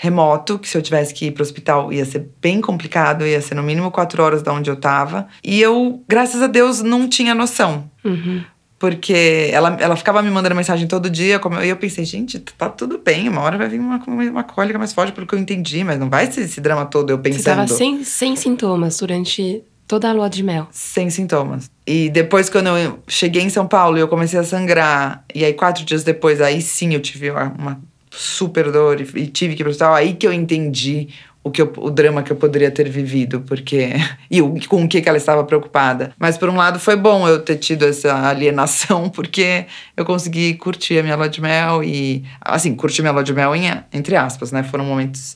remoto, 0.01 0.57
que 0.57 0.67
se 0.67 0.75
eu 0.75 0.81
tivesse 0.81 1.13
que 1.13 1.27
ir 1.27 1.31
pro 1.31 1.43
hospital 1.43 1.93
ia 1.93 2.03
ser 2.05 2.27
bem 2.41 2.59
complicado, 2.59 3.23
ia 3.23 3.39
ser 3.39 3.53
no 3.53 3.61
mínimo 3.61 3.91
quatro 3.91 4.23
horas 4.23 4.41
da 4.41 4.51
onde 4.51 4.67
eu 4.67 4.75
tava. 4.75 5.27
E 5.43 5.61
eu, 5.61 6.03
graças 6.07 6.41
a 6.41 6.47
Deus, 6.47 6.81
não 6.81 7.07
tinha 7.07 7.35
noção. 7.35 7.87
Uhum. 8.03 8.41
Porque 8.81 9.49
ela, 9.53 9.77
ela 9.79 9.95
ficava 9.95 10.23
me 10.23 10.31
mandando 10.31 10.55
mensagem 10.55 10.87
todo 10.87 11.07
dia, 11.07 11.37
como 11.37 11.55
eu- 11.57 11.63
e 11.65 11.69
eu 11.69 11.77
pensei, 11.77 12.03
gente, 12.03 12.39
tá 12.39 12.67
tudo 12.67 12.97
bem, 12.97 13.29
uma 13.29 13.41
hora 13.41 13.55
vai 13.55 13.69
vir 13.69 13.79
uma, 13.79 13.97
uma 14.07 14.43
cólica 14.43 14.79
mais 14.79 14.91
forte, 14.91 15.11
pelo 15.13 15.27
que 15.27 15.35
eu 15.35 15.39
entendi, 15.39 15.83
mas 15.83 15.99
não 15.99 16.09
vai 16.09 16.31
ser 16.31 16.41
esse 16.41 16.59
drama 16.59 16.83
todo 16.87 17.11
eu 17.11 17.17
Você 17.17 17.21
pensando. 17.23 17.39
estava 17.61 17.67
sem, 17.67 18.03
sem 18.03 18.35
sintomas 18.35 18.97
durante 18.99 19.61
toda 19.87 20.09
a 20.09 20.13
lua 20.13 20.27
de 20.27 20.41
mel. 20.41 20.67
sem 20.71 21.11
sintomas. 21.11 21.69
E 21.85 22.09
depois, 22.09 22.49
quando 22.49 22.69
eu 22.75 22.97
cheguei 23.07 23.43
em 23.43 23.49
São 23.49 23.67
Paulo 23.67 23.97
e 23.97 24.01
eu 24.01 24.07
comecei 24.07 24.39
a 24.39 24.43
sangrar, 24.43 25.23
e 25.35 25.45
aí 25.45 25.53
quatro 25.53 25.85
dias 25.85 26.03
depois, 26.03 26.41
aí 26.41 26.59
sim 26.59 26.93
eu 26.95 26.99
tive 27.01 27.29
uma, 27.29 27.53
uma 27.59 27.81
super 28.09 28.71
dor 28.71 28.99
e, 28.99 29.03
e 29.15 29.27
tive 29.27 29.53
que 29.53 29.61
ir 29.61 29.63
pro 29.63 29.69
hospital, 29.69 29.93
aí 29.93 30.15
que 30.15 30.25
eu 30.25 30.33
entendi 30.33 31.09
o, 31.43 31.49
que 31.49 31.61
eu- 31.61 31.73
o 31.77 31.89
drama 31.89 32.21
que 32.23 32.31
eu 32.31 32.35
poderia 32.35 32.69
ter 32.71 32.87
vivido, 32.89 33.41
porque. 33.41 33.89
e 34.29 34.41
o, 34.41 34.55
com 34.67 34.83
o 34.83 34.87
que, 34.87 35.01
que 35.01 35.09
ela 35.09 35.17
estava 35.17 35.43
preocupada. 35.43 36.13
Mas 36.19 36.37
por 36.37 36.49
um 36.49 36.55
lado 36.55 36.79
foi 36.79 36.95
bom 36.95 37.27
eu 37.27 37.39
ter 37.39 37.55
tido 37.57 37.85
essa 37.85 38.27
alienação, 38.29 39.07
porque 39.13 39.65
eu 39.97 40.05
consegui 40.05 40.53
curtir 40.55 40.99
a 40.99 41.03
minha 41.03 41.15
lua 41.15 41.29
de 41.29 41.41
mel 41.41 41.83
e. 41.83 42.23
Assim, 42.41 42.75
curtir 42.75 43.01
minha 43.01 43.11
lua 43.11 43.23
de 43.23 43.33
mel 43.33 43.55
em, 43.55 43.63
entre 43.91 44.15
aspas, 44.15 44.51
né? 44.51 44.63
Foram 44.63 44.85
momentos. 44.85 45.35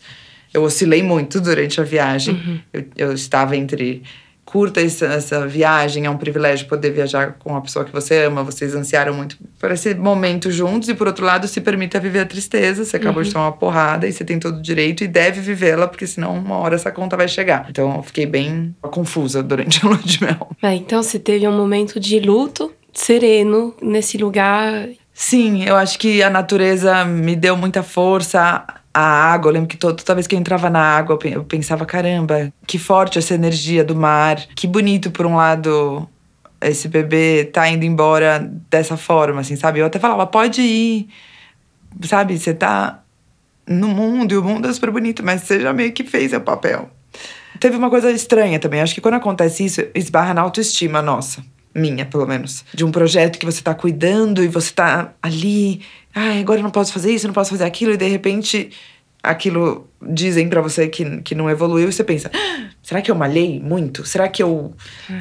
Eu 0.54 0.64
oscilei 0.64 1.04
muito 1.04 1.42
durante 1.42 1.82
a 1.82 1.84
viagem. 1.84 2.62
Eu, 2.72 2.86
eu 2.96 3.14
estava 3.14 3.58
entre 3.58 4.04
curta 4.56 4.80
essa, 4.80 5.08
essa 5.08 5.46
viagem, 5.46 6.06
é 6.06 6.10
um 6.10 6.16
privilégio 6.16 6.66
poder 6.66 6.90
viajar 6.90 7.36
com 7.38 7.58
a 7.58 7.60
pessoa 7.60 7.84
que 7.84 7.92
você 7.92 8.24
ama, 8.24 8.42
vocês 8.42 8.74
ansiaram 8.74 9.14
muito 9.14 9.38
por 9.60 9.70
esse 9.70 9.94
momento 9.94 10.50
juntos, 10.50 10.88
e 10.88 10.94
por 10.94 11.08
outro 11.08 11.26
lado, 11.26 11.46
se 11.46 11.60
permita 11.60 12.00
viver 12.00 12.22
a 12.22 12.26
tristeza, 12.26 12.86
você 12.86 12.96
acabou 12.96 13.22
de 13.22 13.34
tomar 13.34 13.48
uma 13.48 13.52
porrada 13.52 14.08
e 14.08 14.14
você 14.14 14.24
tem 14.24 14.40
todo 14.40 14.60
o 14.60 14.62
direito 14.62 15.04
e 15.04 15.10
deve 15.10 15.42
vivê-la, 15.42 15.90
porque 15.90 16.08
senão 16.08 16.38
uma 16.38 16.56
hora 16.56 16.76
essa 16.76 16.90
conta 16.90 17.18
vai 17.18 17.28
chegar. 17.28 17.68
Então 17.70 17.98
eu 17.98 18.04
fiquei 18.04 18.26
bem 18.26 18.74
confusa 18.82 19.44
durante 19.44 19.86
a 19.86 19.90
lua 19.92 19.98
de 19.98 20.24
mel. 20.24 20.50
É, 20.64 20.74
então 20.74 21.04
você 21.04 21.20
teve 21.20 21.46
um 21.46 21.58
momento 21.58 22.00
de 22.00 22.22
luto 22.22 22.72
sereno 22.94 23.76
nesse 23.82 24.18
lugar. 24.18 24.88
Sim, 25.14 25.66
eu 25.66 25.76
acho 25.76 26.00
que 26.00 26.24
a 26.24 26.30
natureza 26.30 27.04
me 27.04 27.36
deu 27.36 27.58
muita 27.58 27.84
força. 27.84 28.66
A 28.98 29.34
água, 29.34 29.50
eu 29.50 29.54
lembro 29.54 29.68
que 29.68 29.76
to- 29.76 29.94
toda 29.94 30.16
vez 30.16 30.26
que 30.26 30.34
eu 30.34 30.40
entrava 30.40 30.70
na 30.70 30.80
água, 30.80 31.20
eu 31.26 31.44
pensava, 31.44 31.86
caramba, 31.86 32.50
que 32.66 32.80
forte 32.80 33.20
essa 33.20 33.34
energia 33.34 33.84
do 33.84 33.94
mar. 33.94 34.38
Que 34.56 34.66
bonito, 34.66 35.12
por 35.12 35.26
um 35.26 35.36
lado, 35.36 36.08
esse 36.62 36.88
bebê 36.88 37.44
tá 37.44 37.68
indo 37.68 37.84
embora 37.84 38.40
dessa 38.70 38.96
forma, 38.96 39.42
assim, 39.42 39.58
sabe? 39.58 39.80
Eu 39.80 39.86
até 39.86 40.00
falava, 40.00 40.26
pode 40.26 40.62
ir, 40.62 41.10
sabe? 42.04 42.40
Você 42.40 42.54
tá 42.54 43.04
no 43.68 43.90
mundo 43.90 44.32
e 44.34 44.38
o 44.38 44.44
mundo 44.44 44.66
é 44.70 44.72
super 44.72 44.92
bonito, 44.92 45.22
mas 45.22 45.42
você 45.42 45.60
já 45.60 45.74
meio 45.74 45.92
que 45.92 46.06
fez 46.06 46.30
seu 46.32 46.40
papel. 46.40 46.90
Teve 47.60 47.76
uma 47.76 47.90
coisa 47.90 48.10
estranha 48.12 48.60
também. 48.60 48.80
Acho 48.80 48.96
que 48.96 49.02
quando 49.02 49.16
acontece 49.16 49.66
isso, 49.66 49.82
esbarra 49.94 50.34
na 50.34 50.42
autoestima 50.42 51.02
nossa. 51.02 51.44
Minha, 51.74 52.06
pelo 52.06 52.26
menos. 52.26 52.64
De 52.74 52.86
um 52.86 52.92
projeto 52.92 53.38
que 53.38 53.46
você 53.46 53.62
tá 53.62 53.74
cuidando 53.76 54.42
e 54.42 54.48
você 54.48 54.72
tá 54.74 55.12
ali. 55.22 55.82
Ai, 56.16 56.40
agora 56.40 56.60
eu 56.60 56.64
não 56.64 56.72
posso 56.72 56.94
fazer 56.94 57.14
isso, 57.14 57.28
não 57.28 57.34
posso 57.34 57.50
fazer 57.50 57.66
aquilo. 57.66 57.92
E 57.92 57.98
de 57.98 58.08
repente, 58.08 58.72
aquilo 59.22 59.90
dizem 60.02 60.48
pra 60.48 60.62
você 60.62 60.88
que, 60.88 61.22
que 61.22 61.36
não 61.36 61.50
evoluiu. 61.50 61.90
E 61.90 61.92
você 61.92 62.04
pensa: 62.04 62.32
"Ah, 62.34 62.70
será 62.82 63.02
que 63.02 63.12
eu 63.12 63.16
malhei 63.16 63.60
muito? 63.60 64.06
Será 64.06 64.30
que 64.30 64.42
eu. 64.42 64.74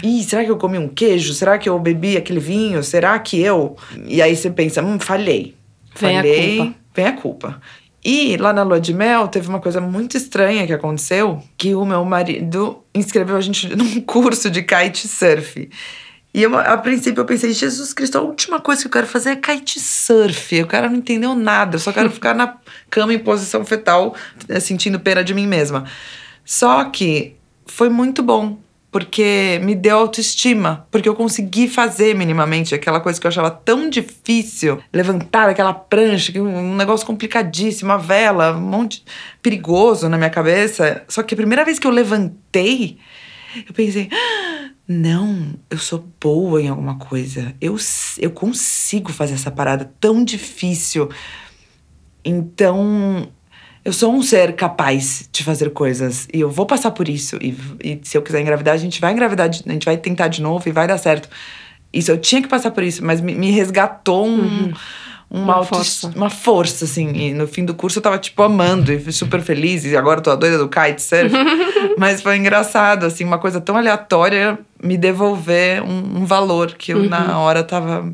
Ih, 0.03 0.23
será 0.23 0.45
que 0.45 0.51
eu 0.51 0.57
comi 0.57 0.79
um 0.79 0.89
queijo? 0.89 1.35
Será 1.35 1.59
que 1.59 1.69
eu 1.69 1.79
bebi 1.81 2.17
aquele 2.17 2.41
vinho? 2.41 2.83
Será 2.85 3.19
que 3.19 3.41
eu. 3.41 3.77
E 4.07 4.23
aí 4.23 4.37
você 4.37 4.51
pensa: 4.51 4.83
hum, 4.83 4.99
falhei. 5.01 5.57
Vem 5.99 6.19
a 6.19 6.23
falhei, 6.23 6.57
culpa. 6.57 6.75
Vem 6.95 7.07
a 7.07 7.13
culpa. 7.13 7.61
E 8.05 8.37
lá 8.37 8.53
na 8.53 8.63
lua 8.63 8.79
de 8.79 8.93
mel 8.93 9.29
teve 9.29 9.49
uma 9.49 9.61
coisa 9.61 9.81
muito 9.81 10.15
estranha 10.15 10.67
que 10.67 10.75
aconteceu, 10.75 11.43
que 11.57 11.75
o 11.75 11.87
meu 11.87 12.05
marido 12.05 12.85
inscreveu 12.95 13.35
a 13.35 13.41
gente 13.41 13.75
num 13.75 14.01
curso 14.05 14.51
de 14.51 14.63
kitesurf. 14.63 15.71
E 16.35 16.43
eu, 16.43 16.59
a 16.59 16.77
princípio 16.77 17.21
eu 17.21 17.25
pensei, 17.25 17.53
Jesus 17.53 17.95
Cristo, 17.95 18.19
a 18.19 18.21
última 18.21 18.59
coisa 18.59 18.83
que 18.83 18.89
eu 18.89 18.91
quero 18.91 19.07
fazer 19.07 19.31
é 19.31 19.37
kitesurf. 19.37 20.61
O 20.63 20.67
cara 20.67 20.91
não 20.91 20.97
entendeu 20.97 21.33
nada, 21.37 21.77
eu 21.77 21.81
só 21.81 21.93
quero 21.93 22.11
ficar 22.13 22.35
na 22.35 22.57
cama 22.91 23.15
em 23.15 23.21
posição 23.21 23.65
fetal, 23.65 24.17
eh, 24.49 24.59
sentindo 24.59 24.99
pena 24.99 25.23
de 25.23 25.33
mim 25.33 25.47
mesma. 25.47 25.85
Só 26.45 26.85
que 26.87 27.37
foi 27.67 27.89
muito 27.89 28.21
bom, 28.21 28.59
porque 28.91 29.61
me 29.63 29.77
deu 29.77 29.97
autoestima, 29.97 30.87
porque 30.91 31.09
eu 31.09 31.15
consegui 31.15 31.69
fazer 31.69 32.17
minimamente 32.17 32.75
aquela 32.75 33.01
coisa 33.01 33.21
que 33.21 33.27
eu 33.27 33.31
achava 33.31 33.51
tão 33.51 33.89
difícil, 33.89 34.81
levantar 34.93 35.49
aquela 35.49 35.73
prancha, 35.73 36.33
que 36.33 36.41
um 36.41 36.75
negócio 36.75 37.07
complicadíssimo, 37.07 37.91
uma 37.91 37.99
vela, 37.99 38.57
um 38.57 38.61
monte 38.61 39.05
perigoso 39.41 40.09
na 40.09 40.19
minha 40.19 40.31
cabeça. 40.31 41.05
Só 41.09 41.23
que 41.23 41.35
a 41.35 41.37
primeira 41.37 41.65
vez 41.65 41.79
que 41.79 41.87
eu 41.87 41.93
levantei, 41.93 42.99
eu 43.69 43.73
pensei, 43.73 44.09
"Ah, 44.13 44.71
não, 44.87 45.55
eu 45.71 45.79
sou 45.79 46.07
boa 46.21 46.61
em 46.61 46.69
alguma 46.69 46.97
coisa. 46.97 47.55
Eu, 47.61 47.77
eu 48.19 48.31
consigo 48.31 49.13
fazer 49.13 49.35
essa 49.35 49.51
parada 49.51 49.91
tão 49.99 50.23
difícil. 50.23 51.09
Então, 52.23 53.29
eu 53.85 53.93
sou 53.93 54.15
um 54.15 54.23
ser 54.23 54.55
capaz 54.55 55.29
de 55.33 55.43
fazer 55.43 55.71
coisas 55.71 56.29
e 56.33 56.41
eu 56.41 56.51
vou 56.51 56.67
passar 56.67 56.91
por 56.91 57.09
isso. 57.09 57.37
E, 57.41 57.57
e 57.83 58.01
se 58.03 58.17
eu 58.17 58.23
quiser 58.23 58.41
engravidar, 58.41 58.75
a 58.75 58.79
gente 58.79 59.01
vai 59.01 59.13
engravidar, 59.13 59.49
a 59.49 59.53
gente 59.53 59.85
vai 59.85 59.97
tentar 59.97 60.29
de 60.29 60.43
novo 60.43 60.69
e 60.69 60.73
vai 60.73 60.87
dar 60.87 60.99
certo. 60.99 61.31
Isso, 61.91 62.11
eu 62.11 62.19
tinha 62.19 62.43
que 62.43 62.49
passar 62.49 62.71
por 62.71 62.83
isso, 62.83 63.05
mas 63.05 63.21
me, 63.21 63.35
me 63.35 63.51
resgatou 63.53 64.27
um, 64.27 64.73
uma, 65.31 65.57
Uma 65.57 65.65
força. 65.65 66.13
uma 66.15 66.31
força, 66.31 66.85
assim. 66.85 67.11
E 67.13 67.35
no 67.35 67.47
fim 67.47 67.65
do 67.65 67.75
curso 67.75 67.99
eu 67.99 68.03
tava, 68.03 68.19
tipo, 68.19 68.41
amando 68.43 68.93
e 68.93 68.99
fui 68.99 69.13
super 69.13 69.41
feliz. 69.41 69.85
E 69.85 69.97
agora 69.97 70.19
eu 70.19 70.23
tô 70.23 70.31
a 70.31 70.37
doida 70.37 70.59
do 70.59 70.69
kitesurf. 70.69 71.33
mas 71.99 72.23
foi 72.23 72.37
engraçado, 72.37 73.05
assim, 73.07 73.25
uma 73.25 73.39
coisa 73.39 73.61
tão 73.61 73.77
aleatória 73.77 74.59
me 74.83 74.97
devolver 74.97 75.83
um, 75.83 76.19
um 76.23 76.25
valor 76.27 76.75
que 76.75 76.93
eu, 76.93 77.09
na 77.09 77.39
hora, 77.39 77.65
tava 77.65 78.13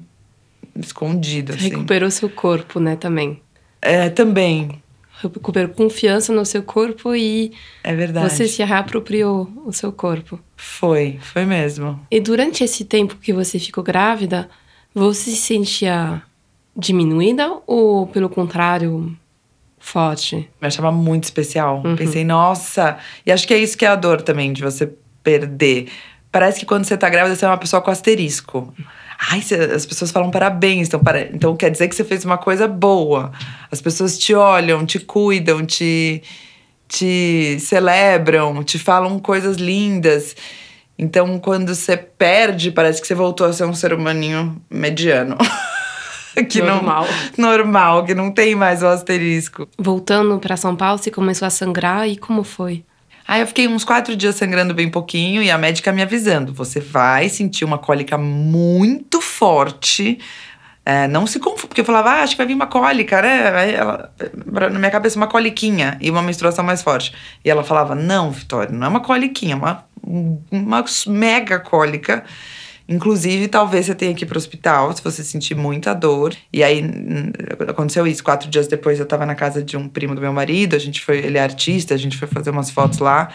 escondido, 0.79 1.53
assim. 1.53 1.69
Recuperou 1.71 2.11
seu 2.11 2.29
corpo, 2.29 2.81
né, 2.81 2.97
também. 2.97 3.41
É, 3.83 4.09
também. 4.09 4.81
Recuperou 5.23 5.69
confiança 5.71 6.33
no 6.33 6.47
seu 6.47 6.63
corpo 6.63 7.15
e 7.15 7.53
É 7.85 7.95
verdade. 7.95 8.31
você 8.31 8.47
se 8.49 8.63
reapropriou 8.65 9.51
o 9.67 9.73
seu 9.73 9.93
corpo. 9.93 10.41
Foi, 10.57 11.19
foi 11.21 11.45
mesmo. 11.45 12.01
E 12.11 12.19
durante 12.21 12.65
esse 12.65 12.85
tempo 12.85 13.17
que 13.17 13.33
você 13.33 13.59
ficou 13.59 13.85
grávida, 13.85 14.49
você 14.95 15.31
se 15.31 15.37
sentia 15.37 16.23
diminuída 16.77 17.59
ou, 17.67 18.07
pelo 18.07 18.29
contrário, 18.29 19.17
forte? 19.79 20.49
Me 20.61 20.69
achava 20.69 20.91
muito 20.93 21.25
especial. 21.25 21.83
Uhum. 21.85 21.97
Pensei, 21.97 22.25
nossa. 22.25 22.99
E 23.25 23.33
acho 23.33 23.47
que 23.47 23.55
é 23.55 23.59
isso 23.59 23.77
que 23.77 23.85
é 23.85 23.89
a 23.89 23.97
dor 23.97 24.23
também, 24.23 24.53
de 24.53 24.63
você 24.63 24.93
perder. 25.23 25.89
Parece 26.33 26.61
que 26.61 26.67
quando 26.67 26.85
você 26.85 26.97
tá 26.97 27.09
grávida, 27.09 27.35
você 27.35 27.45
é 27.45 27.49
uma 27.49 27.59
pessoa 27.59 27.83
com 27.83 27.91
asterisco. 27.91 28.73
Ai, 29.31 29.43
cê- 29.43 29.57
as 29.57 29.85
pessoas 29.85 30.11
falam 30.11 30.31
parabéns. 30.31 30.89
Então, 30.89 31.01
para- 31.01 31.23
então 31.23 31.57
quer 31.57 31.71
dizer 31.71 31.89
que 31.89 31.95
você 31.95 32.05
fez 32.05 32.25
uma 32.25 32.39
coisa 32.39 32.67
boa. 32.69 33.33
As 33.71 33.81
pessoas 33.81 34.17
te 34.19 34.33
olham, 34.35 34.87
te 34.87 34.99
cuidam, 35.01 35.67
te, 35.67 36.23
te 36.89 37.59
celebram, 37.61 38.63
te 38.63 38.79
falam 38.79 39.19
coisas 39.19 39.57
lindas. 39.57 40.35
Então, 40.99 41.39
quando 41.39 41.75
você 41.75 41.97
perde, 41.97 42.71
parece 42.71 43.01
que 43.01 43.07
você 43.07 43.15
voltou 43.15 43.47
a 43.47 43.53
ser 43.53 43.65
um 43.65 43.75
ser 43.75 43.93
humaninho 43.93 44.61
mediano. 44.71 45.37
que 46.49 46.63
Normal. 46.63 47.07
não 47.37 47.51
normal, 47.51 48.05
que 48.05 48.15
não 48.15 48.31
tem 48.31 48.55
mais 48.55 48.83
o 48.83 48.87
asterisco. 48.87 49.69
Voltando 49.79 50.39
para 50.39 50.57
São 50.57 50.77
Paulo, 50.77 50.99
você 50.99 51.11
começou 51.11 51.47
a 51.47 51.51
sangrar 51.51 52.09
e 52.09 52.17
como 52.17 52.45
foi? 52.45 52.85
Aí 53.27 53.41
eu 53.41 53.47
fiquei 53.47 53.69
uns 53.69 53.85
quatro 53.85 54.17
dias 54.17 54.35
sangrando 54.35 54.75
bem 54.75 54.89
pouquinho 54.89 55.43
e 55.43 55.51
a 55.51 55.57
médica 55.57 55.93
me 55.93 56.03
avisando: 56.03 56.53
você 56.53 56.81
vai 56.81 57.29
sentir 57.29 57.65
uma 57.65 57.79
cólica 57.79 58.19
muito 58.19 59.21
forte. 59.21 60.19
É, 60.85 61.07
não 61.07 61.27
se 61.27 61.39
confunde, 61.39 61.69
porque 61.69 61.83
eu 61.83 61.85
falava, 61.85 62.11
ah, 62.11 62.23
acho 62.23 62.33
que 62.33 62.39
vai 62.39 62.47
vir 62.47 62.55
uma 62.55 62.67
cólica, 62.67 63.21
né? 63.23 63.55
Aí 63.55 63.75
ela, 63.75 64.13
na 64.73 64.79
minha 64.79 64.91
cabeça, 64.91 65.17
uma 65.17 65.29
coliquinha 65.29 65.97
e 66.01 66.11
uma 66.11 66.23
menstruação 66.23 66.65
mais 66.65 66.83
forte. 66.83 67.15
E 67.45 67.51
ela 67.51 67.63
falava, 67.63 67.95
não, 67.95 68.31
Vitória, 68.33 68.73
não 68.73 68.87
é 68.87 68.89
uma 68.89 69.01
coliquinha, 69.01 69.53
é 69.53 69.57
uma, 69.57 69.85
uma 70.51 70.85
mega 71.07 71.61
cólica. 71.61 72.25
Inclusive, 72.91 73.47
talvez 73.47 73.87
você 73.87 73.95
tenha 73.95 74.13
que 74.13 74.25
ir 74.25 74.27
pro 74.27 74.37
hospital 74.37 74.93
se 74.93 75.01
você 75.01 75.23
sentir 75.23 75.55
muita 75.55 75.95
dor. 75.95 76.35
E 76.53 76.61
aí 76.65 76.85
aconteceu 77.69 78.05
isso. 78.05 78.25
Quatro 78.25 78.51
dias 78.51 78.67
depois 78.67 78.99
eu 78.99 79.07
tava 79.07 79.25
na 79.25 79.37
casa 79.37 79.63
de 79.63 79.77
um 79.77 79.89
primo 79.89 80.13
do 80.13 80.21
meu 80.21 80.33
marido. 80.33 80.75
A 80.75 80.79
gente 80.79 81.01
foi, 81.01 81.19
ele 81.19 81.39
é 81.39 81.41
artista, 81.41 81.95
a 81.95 81.97
gente 81.97 82.19
foi 82.19 82.27
fazer 82.27 82.51
umas 82.51 82.69
fotos 82.69 82.99
lá. 82.99 83.29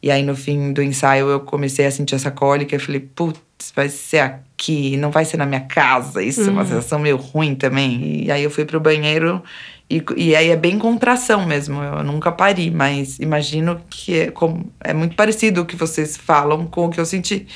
E 0.00 0.12
aí 0.12 0.22
no 0.22 0.36
fim 0.36 0.72
do 0.72 0.80
ensaio 0.80 1.28
eu 1.28 1.40
comecei 1.40 1.84
a 1.86 1.90
sentir 1.90 2.14
essa 2.14 2.30
cólica. 2.30 2.76
Eu 2.76 2.78
falei, 2.78 3.00
putz, 3.00 3.72
vai 3.74 3.88
ser 3.88 4.20
aqui, 4.20 4.96
não 4.96 5.10
vai 5.10 5.24
ser 5.24 5.38
na 5.38 5.46
minha 5.46 5.62
casa. 5.62 6.22
Isso 6.22 6.42
é 6.42 6.50
uma 6.52 6.64
sensação 6.64 7.00
meio 7.00 7.16
ruim 7.16 7.56
também. 7.56 8.24
E 8.24 8.30
aí 8.30 8.44
eu 8.44 8.50
fui 8.50 8.64
pro 8.64 8.78
banheiro. 8.78 9.42
E, 9.90 10.04
e 10.16 10.36
aí 10.36 10.50
é 10.50 10.56
bem 10.56 10.78
contração 10.78 11.44
mesmo. 11.44 11.82
Eu 11.82 12.04
nunca 12.04 12.30
pari, 12.30 12.70
mas 12.70 13.18
imagino 13.18 13.80
que 13.90 14.20
é, 14.20 14.30
como, 14.30 14.72
é 14.78 14.94
muito 14.94 15.16
parecido 15.16 15.62
o 15.62 15.66
que 15.66 15.74
vocês 15.74 16.16
falam 16.16 16.64
com 16.64 16.86
o 16.86 16.90
que 16.90 17.00
eu 17.00 17.04
senti. 17.04 17.48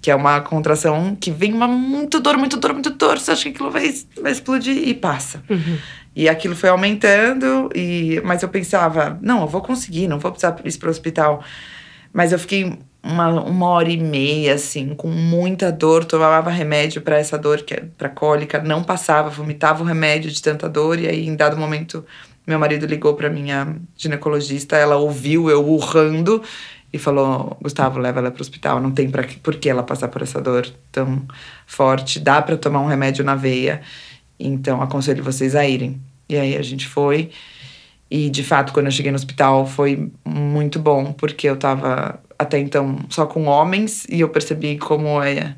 Que 0.00 0.10
é 0.10 0.14
uma 0.14 0.40
contração 0.40 1.14
que 1.14 1.30
vem 1.30 1.52
uma 1.52 1.68
muito 1.68 2.20
dor, 2.20 2.36
muito 2.38 2.56
dor, 2.56 2.72
muito 2.72 2.90
dor. 2.90 3.18
Você 3.18 3.32
acha 3.32 3.42
que 3.44 3.48
aquilo 3.50 3.70
vai, 3.70 3.94
vai 4.20 4.32
explodir 4.32 4.88
e 4.88 4.94
passa. 4.94 5.42
E 6.14 6.28
aquilo 6.28 6.56
foi 6.56 6.68
aumentando, 6.68 7.70
e, 7.74 8.20
mas 8.24 8.42
eu 8.42 8.48
pensava, 8.48 9.18
não, 9.22 9.42
eu 9.42 9.46
vou 9.46 9.60
conseguir, 9.60 10.08
não 10.08 10.18
vou 10.18 10.32
precisar 10.32 10.56
ir 10.64 10.78
para 10.78 10.88
o 10.88 10.90
hospital. 10.90 11.44
Mas 12.12 12.32
eu 12.32 12.38
fiquei 12.38 12.78
uma, 13.02 13.28
uma 13.42 13.66
hora 13.66 13.88
e 13.88 13.96
meia, 13.96 14.54
assim, 14.54 14.94
com 14.94 15.08
muita 15.08 15.70
dor, 15.70 16.04
tomava 16.04 16.50
remédio 16.50 17.00
para 17.00 17.18
essa 17.18 17.38
dor, 17.38 17.62
que 17.62 17.74
é 17.74 17.84
para 17.96 18.08
cólica, 18.08 18.60
não 18.60 18.82
passava, 18.82 19.30
vomitava 19.30 19.82
o 19.82 19.86
remédio 19.86 20.30
de 20.30 20.42
tanta 20.42 20.68
dor, 20.68 20.98
e 20.98 21.06
aí, 21.06 21.26
em 21.26 21.36
dado 21.36 21.56
momento, 21.56 22.04
meu 22.46 22.58
marido 22.58 22.86
ligou 22.86 23.14
para 23.14 23.30
minha 23.30 23.76
ginecologista, 23.96 24.76
ela 24.76 24.96
ouviu 24.96 25.48
eu 25.48 25.64
urrando 25.66 26.42
e 26.92 26.98
falou: 26.98 27.56
Gustavo, 27.62 27.98
leva 27.98 28.20
ela 28.20 28.30
para 28.30 28.40
o 28.40 28.42
hospital, 28.42 28.80
não 28.80 28.90
tem 28.90 29.10
pra, 29.10 29.24
por 29.42 29.56
que 29.56 29.68
ela 29.68 29.82
passar 29.82 30.08
por 30.08 30.22
essa 30.22 30.40
dor 30.40 30.66
tão 30.90 31.26
forte, 31.66 32.18
dá 32.18 32.42
para 32.42 32.56
tomar 32.56 32.80
um 32.80 32.86
remédio 32.86 33.24
na 33.24 33.34
veia, 33.34 33.80
então 34.38 34.82
aconselho 34.82 35.22
vocês 35.22 35.54
a 35.54 35.66
irem. 35.66 36.00
E 36.28 36.36
aí 36.36 36.56
a 36.56 36.62
gente 36.62 36.86
foi. 36.86 37.30
E 38.10 38.28
de 38.28 38.42
fato, 38.42 38.72
quando 38.72 38.86
eu 38.86 38.92
cheguei 38.92 39.12
no 39.12 39.16
hospital, 39.16 39.66
foi 39.66 40.10
muito 40.24 40.78
bom, 40.78 41.12
porque 41.12 41.48
eu 41.48 41.56
tava 41.56 42.20
até 42.38 42.58
então 42.58 42.98
só 43.08 43.26
com 43.26 43.44
homens 43.44 44.04
e 44.08 44.20
eu 44.20 44.28
percebi 44.28 44.78
como 44.78 45.22
é 45.22 45.54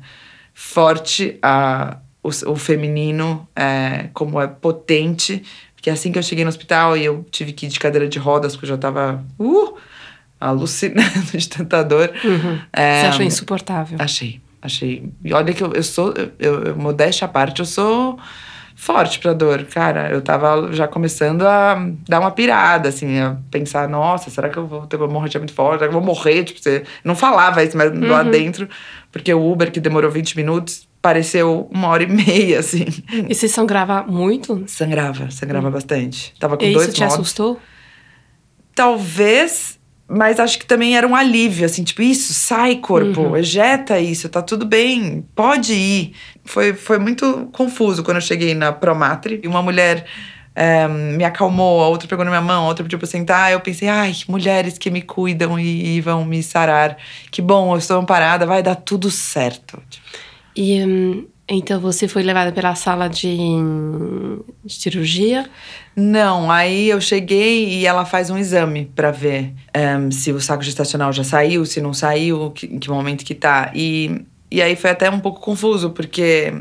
forte 0.53 1.39
a, 1.41 1.97
o, 2.21 2.29
o 2.29 2.55
feminino, 2.55 3.47
é, 3.55 4.09
como 4.13 4.39
é 4.39 4.47
potente. 4.47 5.43
Porque 5.75 5.89
assim 5.89 6.11
que 6.11 6.19
eu 6.19 6.23
cheguei 6.23 6.45
no 6.45 6.49
hospital 6.49 6.95
e 6.95 7.03
eu 7.03 7.25
tive 7.31 7.53
que 7.53 7.65
ir 7.65 7.69
de 7.69 7.79
cadeira 7.79 8.07
de 8.07 8.19
rodas, 8.19 8.53
porque 8.53 8.65
eu 8.65 8.69
já 8.69 8.77
tava 8.77 9.23
uh, 9.39 9.75
alucinando 10.49 11.31
de 11.33 11.47
tanta 11.49 11.83
dor. 11.83 12.11
É, 12.71 13.01
Você 13.01 13.07
achou 13.07 13.25
insuportável? 13.25 13.97
Achei, 13.99 14.41
achei. 14.61 15.09
E 15.23 15.33
olha 15.33 15.53
que 15.53 15.63
eu, 15.63 15.73
eu 15.73 15.83
sou, 15.83 16.13
eu, 16.39 16.63
eu, 16.63 16.75
modéstia 16.75 17.25
à 17.25 17.27
parte, 17.27 17.59
eu 17.59 17.65
sou 17.65 18.17
forte 18.75 19.19
pra 19.19 19.33
dor. 19.33 19.63
Cara, 19.65 20.09
eu 20.11 20.21
tava 20.21 20.73
já 20.73 20.87
começando 20.87 21.43
a 21.47 21.75
dar 22.07 22.19
uma 22.19 22.31
pirada, 22.31 22.89
assim, 22.89 23.19
a 23.19 23.37
pensar, 23.49 23.87
nossa, 23.87 24.29
será 24.29 24.49
que 24.49 24.57
eu 24.57 24.67
vou 24.67 24.85
ter 24.87 24.97
uma 24.97 25.05
hemorragia 25.05 25.39
muito 25.39 25.53
forte? 25.53 25.79
Será 25.79 25.89
que 25.89 25.95
eu 25.95 26.01
vou 26.01 26.15
morrer? 26.15 26.43
Tipo, 26.43 26.59
você 26.61 26.83
não 27.03 27.15
falava 27.15 27.63
isso, 27.63 27.77
mas 27.77 27.91
lá 27.99 28.23
dentro, 28.23 28.67
porque 29.11 29.33
o 29.33 29.51
Uber, 29.51 29.71
que 29.71 29.79
demorou 29.79 30.09
20 30.11 30.35
minutos, 30.35 30.87
pareceu 31.01 31.69
uma 31.71 31.87
hora 31.89 32.03
e 32.03 32.07
meia, 32.07 32.59
assim. 32.59 32.85
E 33.29 33.33
você 33.35 33.47
sangrava 33.47 34.03
muito? 34.03 34.63
Sangrava, 34.67 35.29
sangrava 35.31 35.69
bastante. 35.69 36.33
Tava 36.39 36.57
com 36.57 36.65
E 36.65 36.73
dois 36.73 36.87
isso 36.87 36.95
te 36.95 37.01
modos. 37.01 37.13
assustou? 37.15 37.59
Talvez, 38.75 39.79
mas 40.15 40.39
acho 40.39 40.59
que 40.59 40.65
também 40.65 40.95
era 40.95 41.07
um 41.07 41.15
alívio, 41.15 41.65
assim, 41.65 41.83
tipo, 41.83 42.01
isso, 42.01 42.33
sai, 42.33 42.77
corpo, 42.77 43.35
ejeta 43.37 43.99
isso, 43.99 44.29
tá 44.29 44.41
tudo 44.41 44.65
bem, 44.65 45.25
pode 45.35 45.73
ir. 45.73 46.13
Foi, 46.45 46.73
foi 46.73 46.99
muito 46.99 47.49
confuso 47.53 48.03
quando 48.03 48.17
eu 48.17 48.21
cheguei 48.21 48.53
na 48.53 48.71
Promatre 48.71 49.39
e 49.43 49.47
uma 49.47 49.61
mulher 49.61 50.05
eh, 50.55 50.87
me 50.87 51.23
acalmou, 51.23 51.83
a 51.83 51.87
outra 51.87 52.07
pegou 52.07 52.23
na 52.23 52.31
minha 52.31 52.41
mão, 52.41 52.65
a 52.65 52.67
outra 52.67 52.83
pediu 52.83 52.99
pra 52.99 53.05
eu 53.05 53.11
sentar. 53.11 53.51
Eu 53.51 53.59
pensei, 53.59 53.87
ai, 53.87 54.13
mulheres 54.27 54.77
que 54.77 54.91
me 54.91 55.01
cuidam 55.01 55.59
e, 55.59 55.97
e 55.97 56.01
vão 56.01 56.23
me 56.25 56.43
sarar. 56.43 56.97
Que 57.31 57.41
bom, 57.41 57.73
eu 57.73 57.77
estou 57.77 57.99
amparada, 57.99 58.45
vai 58.45 58.61
dar 58.61 58.75
tudo 58.75 59.09
certo. 59.09 59.81
E 60.55 60.83
hum, 60.83 61.25
então 61.47 61.79
você 61.79 62.07
foi 62.07 62.23
levada 62.23 62.51
pela 62.51 62.73
sala 62.73 63.09
de, 63.09 63.35
de 64.63 64.73
cirurgia? 64.73 65.49
Não, 65.95 66.49
aí 66.49 66.89
eu 66.89 67.01
cheguei 67.01 67.67
e 67.67 67.85
ela 67.85 68.05
faz 68.05 68.29
um 68.29 68.37
exame 68.37 68.89
pra 68.95 69.11
ver 69.11 69.53
em, 69.75 70.09
se 70.09 70.31
o 70.31 70.39
saco 70.39 70.63
gestacional 70.63 71.11
já 71.11 71.23
saiu, 71.23 71.65
se 71.65 71.81
não 71.81 71.93
saiu, 71.93 72.51
que, 72.51 72.67
em 72.67 72.79
que 72.79 72.89
momento 72.89 73.25
que 73.25 73.35
tá. 73.35 73.71
E, 73.75 74.25
e 74.49 74.61
aí 74.61 74.75
foi 74.75 74.91
até 74.91 75.09
um 75.09 75.19
pouco 75.19 75.41
confuso, 75.41 75.89
porque 75.89 76.53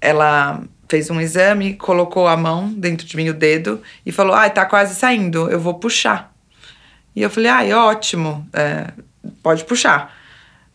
ela 0.00 0.62
fez 0.88 1.08
um 1.10 1.20
exame, 1.20 1.74
colocou 1.74 2.26
a 2.26 2.36
mão 2.36 2.68
dentro 2.72 3.06
de 3.06 3.16
mim, 3.16 3.28
o 3.28 3.34
dedo, 3.34 3.80
e 4.04 4.10
falou: 4.10 4.34
Ah, 4.34 4.50
tá 4.50 4.66
quase 4.66 4.94
saindo, 4.94 5.48
eu 5.48 5.60
vou 5.60 5.74
puxar. 5.74 6.34
E 7.14 7.22
eu 7.22 7.30
falei: 7.30 7.50
Ai, 7.50 7.72
ótimo, 7.72 8.46
é, 8.52 8.92
pode 9.42 9.64
puxar. 9.64 10.12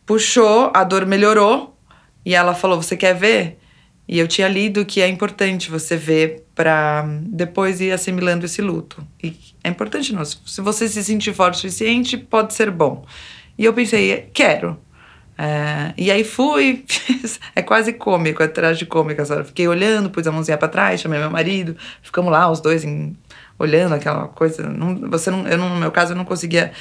Puxou, 0.05 0.71
a 0.73 0.83
dor 0.83 1.05
melhorou, 1.05 1.77
e 2.25 2.35
ela 2.35 2.53
falou: 2.53 2.81
Você 2.81 2.95
quer 2.97 3.15
ver? 3.15 3.59
E 4.07 4.17
eu 4.17 4.27
tinha 4.27 4.47
lido 4.47 4.83
que 4.85 5.01
é 5.01 5.07
importante 5.07 5.69
você 5.69 5.95
ver 5.95 6.43
para 6.55 7.05
depois 7.27 7.79
ir 7.79 7.91
assimilando 7.91 8.43
esse 8.45 8.59
luto. 8.59 9.05
E 9.23 9.37
é 9.63 9.69
importante 9.69 10.13
não. 10.13 10.25
Se 10.25 10.61
você 10.61 10.87
se 10.87 11.03
sentir 11.03 11.31
forte 11.31 11.55
o 11.55 11.57
suficiente, 11.59 12.17
pode 12.17 12.55
ser 12.55 12.71
bom. 12.71 13.05
E 13.55 13.65
eu 13.65 13.73
pensei, 13.73 14.29
quero. 14.33 14.79
É, 15.37 15.93
e 15.95 16.11
aí 16.11 16.23
fui, 16.23 16.83
fiz, 16.87 17.39
é 17.55 17.61
quase 17.61 17.93
cômico, 17.93 18.41
é 18.43 18.47
tragicômico 18.47 19.21
essa 19.21 19.35
hora. 19.35 19.43
Fiquei 19.45 19.67
olhando, 19.67 20.09
pus 20.09 20.25
a 20.25 20.31
mãozinha 20.31 20.57
pra 20.57 20.67
trás, 20.67 20.99
chamei 20.99 21.19
meu 21.19 21.29
marido, 21.29 21.77
ficamos 22.01 22.31
lá 22.31 22.49
os 22.51 22.59
dois 22.59 22.83
em- 22.83 23.15
olhando 23.57 23.93
aquela 23.93 24.27
coisa. 24.27 24.63
Não, 24.63 25.09
você 25.09 25.29
não, 25.31 25.47
eu 25.47 25.57
no 25.57 25.75
meu 25.77 25.91
caso, 25.91 26.13
eu 26.13 26.17
não 26.17 26.25
conseguia 26.25 26.73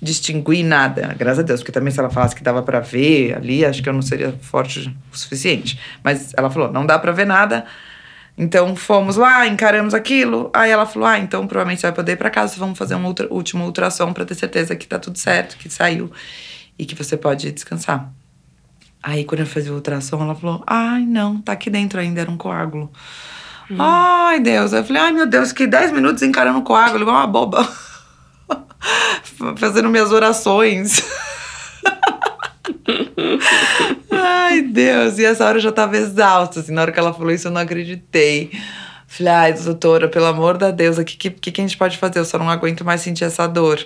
distinguir 0.00 0.64
nada, 0.64 1.14
graças 1.18 1.38
a 1.38 1.42
Deus, 1.42 1.60
porque 1.60 1.72
também 1.72 1.90
se 1.92 1.98
ela 1.98 2.10
falasse 2.10 2.34
que 2.36 2.42
dava 2.42 2.62
pra 2.62 2.80
ver 2.80 3.34
ali, 3.36 3.64
acho 3.64 3.82
que 3.82 3.88
eu 3.88 3.92
não 3.92 4.02
seria 4.02 4.32
forte 4.42 4.94
o 5.12 5.16
suficiente. 5.16 5.78
Mas 6.04 6.32
ela 6.36 6.50
falou, 6.50 6.70
não 6.72 6.84
dá 6.84 6.98
pra 6.98 7.12
ver 7.12 7.26
nada. 7.26 7.64
Então 8.38 8.76
fomos 8.76 9.16
lá, 9.16 9.46
encaramos 9.46 9.94
aquilo. 9.94 10.50
Aí 10.52 10.70
ela 10.70 10.84
falou: 10.84 11.08
Ah, 11.08 11.18
então 11.18 11.46
provavelmente 11.46 11.80
você 11.80 11.86
vai 11.86 11.94
poder 11.96 12.12
ir 12.12 12.16
pra 12.16 12.28
casa, 12.28 12.54
vamos 12.58 12.76
fazer 12.76 12.94
um 12.94 13.06
ultra- 13.06 13.26
último 13.30 13.64
ultrassom 13.64 14.12
pra 14.12 14.26
ter 14.26 14.34
certeza 14.34 14.76
que 14.76 14.86
tá 14.86 14.98
tudo 14.98 15.16
certo, 15.18 15.56
que 15.56 15.70
saiu 15.70 16.12
e 16.78 16.84
que 16.84 16.94
você 16.94 17.16
pode 17.16 17.50
descansar. 17.50 18.12
Aí 19.02 19.24
quando 19.24 19.40
eu 19.40 19.46
fazia 19.46 19.72
o 19.72 19.76
ultrassom, 19.76 20.20
ela 20.22 20.34
falou: 20.34 20.62
Ai, 20.66 21.00
não, 21.06 21.40
tá 21.40 21.52
aqui 21.52 21.70
dentro 21.70 21.98
ainda, 21.98 22.20
era 22.20 22.30
um 22.30 22.36
coágulo. 22.36 22.92
Ai, 23.78 24.38
Deus. 24.40 24.74
Eu 24.74 24.84
falei: 24.84 25.00
Ai, 25.00 25.12
meu 25.12 25.26
Deus, 25.26 25.50
que 25.50 25.66
10 25.66 25.92
minutos 25.92 26.22
encarando 26.22 26.58
o 26.58 26.62
coágulo, 26.62 27.04
igual 27.04 27.16
uma 27.16 27.26
boba. 27.26 27.66
Fazendo 29.56 29.88
minhas 29.88 30.12
orações. 30.12 31.02
Ai, 34.10 34.62
Deus. 34.62 35.18
E 35.18 35.24
essa 35.24 35.44
hora 35.44 35.58
eu 35.58 35.62
já 35.62 35.72
tava 35.72 35.96
exausta. 35.96 36.60
Assim, 36.60 36.72
na 36.72 36.82
hora 36.82 36.92
que 36.92 36.98
ela 36.98 37.12
falou 37.12 37.30
isso, 37.30 37.48
eu 37.48 37.52
não 37.52 37.60
acreditei. 37.60 38.50
Falei, 39.06 39.32
ai, 39.32 39.52
doutora, 39.52 40.08
pelo 40.08 40.26
amor 40.26 40.58
de 40.58 40.70
Deus, 40.72 40.98
o 40.98 41.04
que, 41.04 41.30
que, 41.30 41.52
que 41.52 41.60
a 41.60 41.64
gente 41.64 41.76
pode 41.76 41.96
fazer? 41.96 42.18
Eu 42.18 42.24
só 42.24 42.38
não 42.38 42.50
aguento 42.50 42.84
mais 42.84 43.00
sentir 43.00 43.24
essa 43.24 43.46
dor. 43.46 43.84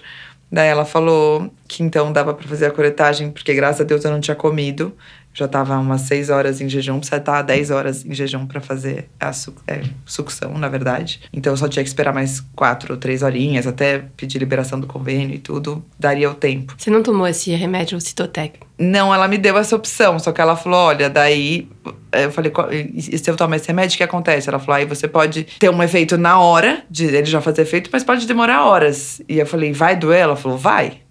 Daí 0.50 0.68
ela 0.68 0.84
falou 0.84 1.52
que 1.68 1.82
então 1.82 2.12
dava 2.12 2.34
pra 2.34 2.48
fazer 2.48 2.66
a 2.66 2.70
coretagem, 2.70 3.30
porque 3.30 3.54
graças 3.54 3.82
a 3.82 3.84
Deus 3.84 4.04
eu 4.04 4.10
não 4.10 4.20
tinha 4.20 4.34
comido. 4.34 4.96
Já 5.32 5.46
tava 5.46 5.78
umas 5.78 6.02
6 6.02 6.28
horas 6.28 6.60
em 6.60 6.68
jejum, 6.68 6.98
precisa 6.98 7.16
estar 7.18 7.40
10 7.42 7.70
horas 7.70 8.04
em 8.04 8.12
jejum 8.12 8.46
pra 8.46 8.60
fazer 8.60 9.08
a 9.18 9.32
su 9.32 9.54
é, 9.66 9.80
sucção, 10.04 10.58
na 10.58 10.68
verdade. 10.68 11.20
Então 11.32 11.52
eu 11.52 11.56
só 11.56 11.68
tinha 11.68 11.82
que 11.84 11.88
esperar 11.88 12.12
mais 12.12 12.40
4 12.56 12.94
ou 12.94 12.98
3 12.98 13.22
horinhas, 13.22 13.66
até 13.66 14.04
pedir 14.16 14.38
liberação 14.38 14.80
do 14.80 14.86
convênio 14.88 15.36
e 15.36 15.38
tudo, 15.38 15.84
daria 15.98 16.28
o 16.28 16.34
tempo. 16.34 16.74
Você 16.76 16.90
não 16.90 17.02
tomou 17.02 17.26
esse 17.28 17.52
remédio 17.52 18.00
Citotec? 18.00 18.58
Não, 18.76 19.14
ela 19.14 19.28
me 19.28 19.38
deu 19.38 19.56
essa 19.58 19.76
opção, 19.76 20.18
só 20.18 20.32
que 20.32 20.40
ela 20.40 20.56
falou: 20.56 20.78
olha, 20.80 21.08
daí. 21.10 21.68
Eu 22.12 22.32
falei, 22.32 22.50
"Qual- 22.50 22.72
e 22.72 22.90
e 22.96 23.18
se 23.18 23.30
eu 23.30 23.36
tomar 23.36 23.56
esse 23.56 23.68
remédio, 23.68 23.94
o 23.94 23.98
que 23.98 24.02
acontece? 24.02 24.48
Ela 24.48 24.58
falou: 24.58 24.74
aí 24.76 24.84
você 24.86 25.06
pode 25.06 25.44
ter 25.60 25.70
um 25.70 25.80
efeito 25.82 26.16
na 26.18 26.40
hora, 26.40 26.82
de 26.90 27.04
ele 27.04 27.24
já 27.26 27.40
fazer 27.40 27.62
efeito, 27.62 27.88
mas 27.92 28.02
pode 28.02 28.26
demorar 28.26 28.64
horas. 28.64 29.22
E 29.28 29.38
eu 29.38 29.46
falei: 29.46 29.72
vai 29.72 29.94
doer? 29.96 30.20
Ela 30.22 30.34
falou: 30.36 30.58
vai. 30.58 31.02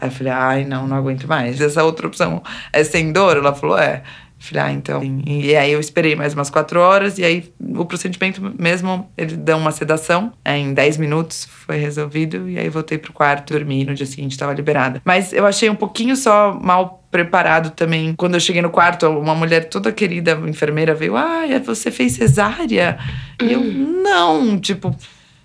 Aí 0.00 0.08
eu 0.08 0.12
falei: 0.12 0.32
ai, 0.32 0.64
não, 0.64 0.86
não 0.86 0.96
aguento 0.96 1.26
mais. 1.26 1.60
Essa 1.60 1.84
outra 1.84 2.06
opção 2.06 2.42
é 2.72 2.82
sem 2.82 3.12
dor? 3.12 3.36
Ela 3.36 3.54
falou: 3.54 3.78
é. 3.78 4.02
Falei, 4.42 4.62
ah, 4.62 4.72
então. 4.72 5.02
E 5.26 5.54
aí 5.54 5.70
eu 5.70 5.78
esperei 5.78 6.16
mais 6.16 6.32
umas 6.32 6.48
quatro 6.48 6.80
horas, 6.80 7.18
e 7.18 7.24
aí 7.24 7.52
o 7.76 7.84
procedimento 7.84 8.40
mesmo, 8.58 9.06
eles 9.14 9.36
dão 9.36 9.58
uma 9.58 9.70
sedação. 9.70 10.32
É, 10.42 10.56
em 10.56 10.72
10 10.72 10.96
minutos 10.96 11.44
foi 11.44 11.76
resolvido, 11.76 12.48
e 12.48 12.58
aí 12.58 12.70
voltei 12.70 12.96
pro 12.96 13.12
quarto, 13.12 13.52
dormi, 13.52 13.84
no 13.84 13.94
dia 13.94 14.06
seguinte 14.06 14.32
estava 14.32 14.54
liberada. 14.54 15.02
Mas 15.04 15.34
eu 15.34 15.44
achei 15.44 15.68
um 15.68 15.74
pouquinho 15.74 16.16
só 16.16 16.58
mal 16.58 17.04
preparado 17.10 17.70
também. 17.72 18.14
Quando 18.16 18.32
eu 18.32 18.40
cheguei 18.40 18.62
no 18.62 18.70
quarto, 18.70 19.06
uma 19.10 19.34
mulher 19.34 19.68
toda 19.68 19.92
querida, 19.92 20.32
enfermeira, 20.48 20.94
veio: 20.94 21.18
Ah, 21.18 21.42
você 21.62 21.90
fez 21.90 22.12
cesárea? 22.12 22.98
E 23.42 23.52
eu, 23.52 23.62
não, 23.62 24.58
tipo, 24.58 24.96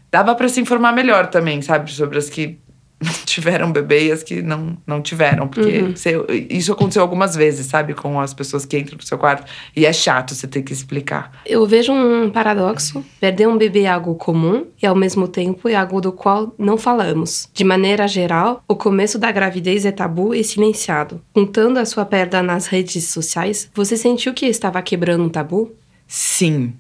dava 0.10 0.34
para 0.36 0.48
se 0.48 0.62
informar 0.62 0.94
melhor 0.94 1.28
também, 1.28 1.62
sabe? 1.62 1.92
Sobre 1.92 2.18
as 2.18 2.30
que 2.30 2.60
tiveram 3.26 3.72
bebê 3.72 4.08
e 4.08 4.12
as 4.12 4.24
que 4.24 4.42
não, 4.42 4.78
não 4.88 5.02
tiveram. 5.02 5.48
Porque 5.48 5.80
Uhum. 5.82 5.96
você- 5.96 6.48
isso 6.50 6.72
aconteceu 6.72 7.02
algumas 7.02 7.36
vezes, 7.36 7.66
sabe? 7.68 7.94
Com 7.94 8.20
as 8.20 8.34
pessoas 8.34 8.66
que 8.66 8.78
entram 8.78 8.98
pro 8.98 9.06
seu 9.06 9.18
quarto. 9.18 9.46
E 9.76 9.86
é 9.86 9.92
chato 9.94 10.34
você 10.34 10.48
ter 10.48 10.62
que 10.62 10.72
explicar. 10.74 11.32
Eu 11.46 11.66
vejo 11.66 11.92
um 11.92 12.30
paradoxo. 12.30 13.04
Perder 13.20 13.48
um 13.48 13.58
bebê 13.58 13.82
é 13.82 13.90
algo 13.90 14.16
comum 14.16 14.66
e, 14.82 14.86
ao 14.86 14.96
mesmo 14.96 15.28
tempo, 15.28 15.68
é 15.68 15.76
algo 15.76 16.00
do 16.00 16.12
qual 16.12 16.54
não 16.58 16.78
falamos. 16.78 17.50
De 17.54 17.64
maneira 17.64 18.08
geral, 18.08 18.64
o 18.68 18.76
começo 18.76 19.20
da 19.20 19.32
gravidez 19.32 19.86
é 19.86 19.92
tabu 19.92 20.34
e 20.34 20.44
silenciado. 20.44 21.22
Contando 21.34 21.78
a 21.78 21.86
sua 21.86 22.06
perda 22.06 22.42
nas 22.42 22.68
redes 22.68 23.06
sociais, 23.10 23.70
você 23.74 23.98
sentiu 23.98 24.34
que 24.34 24.46
estava 24.46 24.82
quebrando 24.82 25.24
um 25.24 25.30
tabu? 25.30 25.72
Sim, 26.08 26.74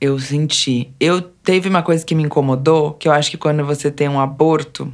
eu 0.00 0.18
senti. 0.18 0.90
Eu 1.00 1.20
teve 1.22 1.68
uma 1.68 1.82
coisa 1.82 2.04
que 2.04 2.14
me 2.14 2.22
incomodou, 2.24 2.92
que 2.94 3.08
eu 3.08 3.12
acho 3.12 3.30
que 3.30 3.36
quando 3.38 3.64
você 3.64 3.90
tem 3.90 4.08
um 4.08 4.20
aborto, 4.20 4.92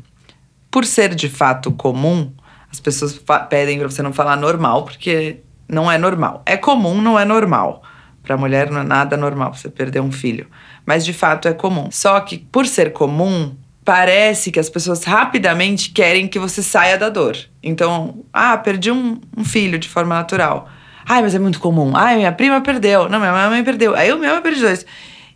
por 0.78 0.86
ser 0.86 1.12
de 1.12 1.28
fato 1.28 1.72
comum, 1.72 2.32
as 2.70 2.78
pessoas 2.78 3.20
pedem 3.50 3.80
pra 3.80 3.90
você 3.90 4.00
não 4.00 4.12
falar 4.12 4.36
normal, 4.36 4.84
porque 4.84 5.40
não 5.68 5.90
é 5.90 5.98
normal. 5.98 6.40
É 6.46 6.56
comum, 6.56 7.02
não 7.02 7.18
é 7.18 7.24
normal. 7.24 7.82
Pra 8.22 8.36
mulher 8.36 8.70
não 8.70 8.82
é 8.82 8.84
nada 8.84 9.16
normal 9.16 9.52
você 9.52 9.68
perder 9.68 10.00
um 10.00 10.12
filho, 10.12 10.46
mas 10.86 11.04
de 11.04 11.12
fato 11.12 11.48
é 11.48 11.52
comum. 11.52 11.88
Só 11.90 12.20
que 12.20 12.38
por 12.38 12.64
ser 12.64 12.92
comum, 12.92 13.56
parece 13.84 14.52
que 14.52 14.60
as 14.60 14.70
pessoas 14.70 15.02
rapidamente 15.02 15.90
querem 15.90 16.28
que 16.28 16.38
você 16.38 16.62
saia 16.62 16.96
da 16.96 17.08
dor. 17.08 17.36
Então, 17.60 18.24
ah, 18.32 18.56
perdi 18.56 18.92
um, 18.92 19.20
um 19.36 19.44
filho 19.44 19.80
de 19.80 19.88
forma 19.88 20.14
natural. 20.14 20.68
Ai, 21.04 21.22
mas 21.22 21.34
é 21.34 21.40
muito 21.40 21.58
comum. 21.58 21.90
Ai, 21.96 22.14
minha 22.14 22.30
prima 22.30 22.60
perdeu. 22.60 23.08
Não, 23.08 23.18
minha 23.18 23.32
mãe 23.50 23.64
perdeu. 23.64 23.96
Aí 23.96 24.10
eu 24.10 24.16
mesma 24.16 24.40
perdi 24.40 24.60
dois. 24.60 24.86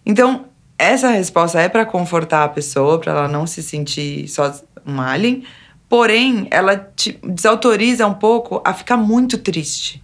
Então, 0.06 0.52
essa 0.82 1.10
resposta 1.10 1.60
é 1.60 1.68
pra 1.68 1.86
confortar 1.86 2.44
a 2.44 2.48
pessoa, 2.48 2.98
pra 2.98 3.12
ela 3.12 3.28
não 3.28 3.46
se 3.46 3.60
sentir 3.60 4.26
só 4.28 4.52
um 4.86 5.00
alien. 5.00 5.44
Porém, 5.88 6.48
ela 6.50 6.76
te 6.76 7.18
desautoriza 7.22 8.06
um 8.06 8.14
pouco 8.14 8.62
a 8.64 8.72
ficar 8.72 8.96
muito 8.96 9.36
triste. 9.38 10.02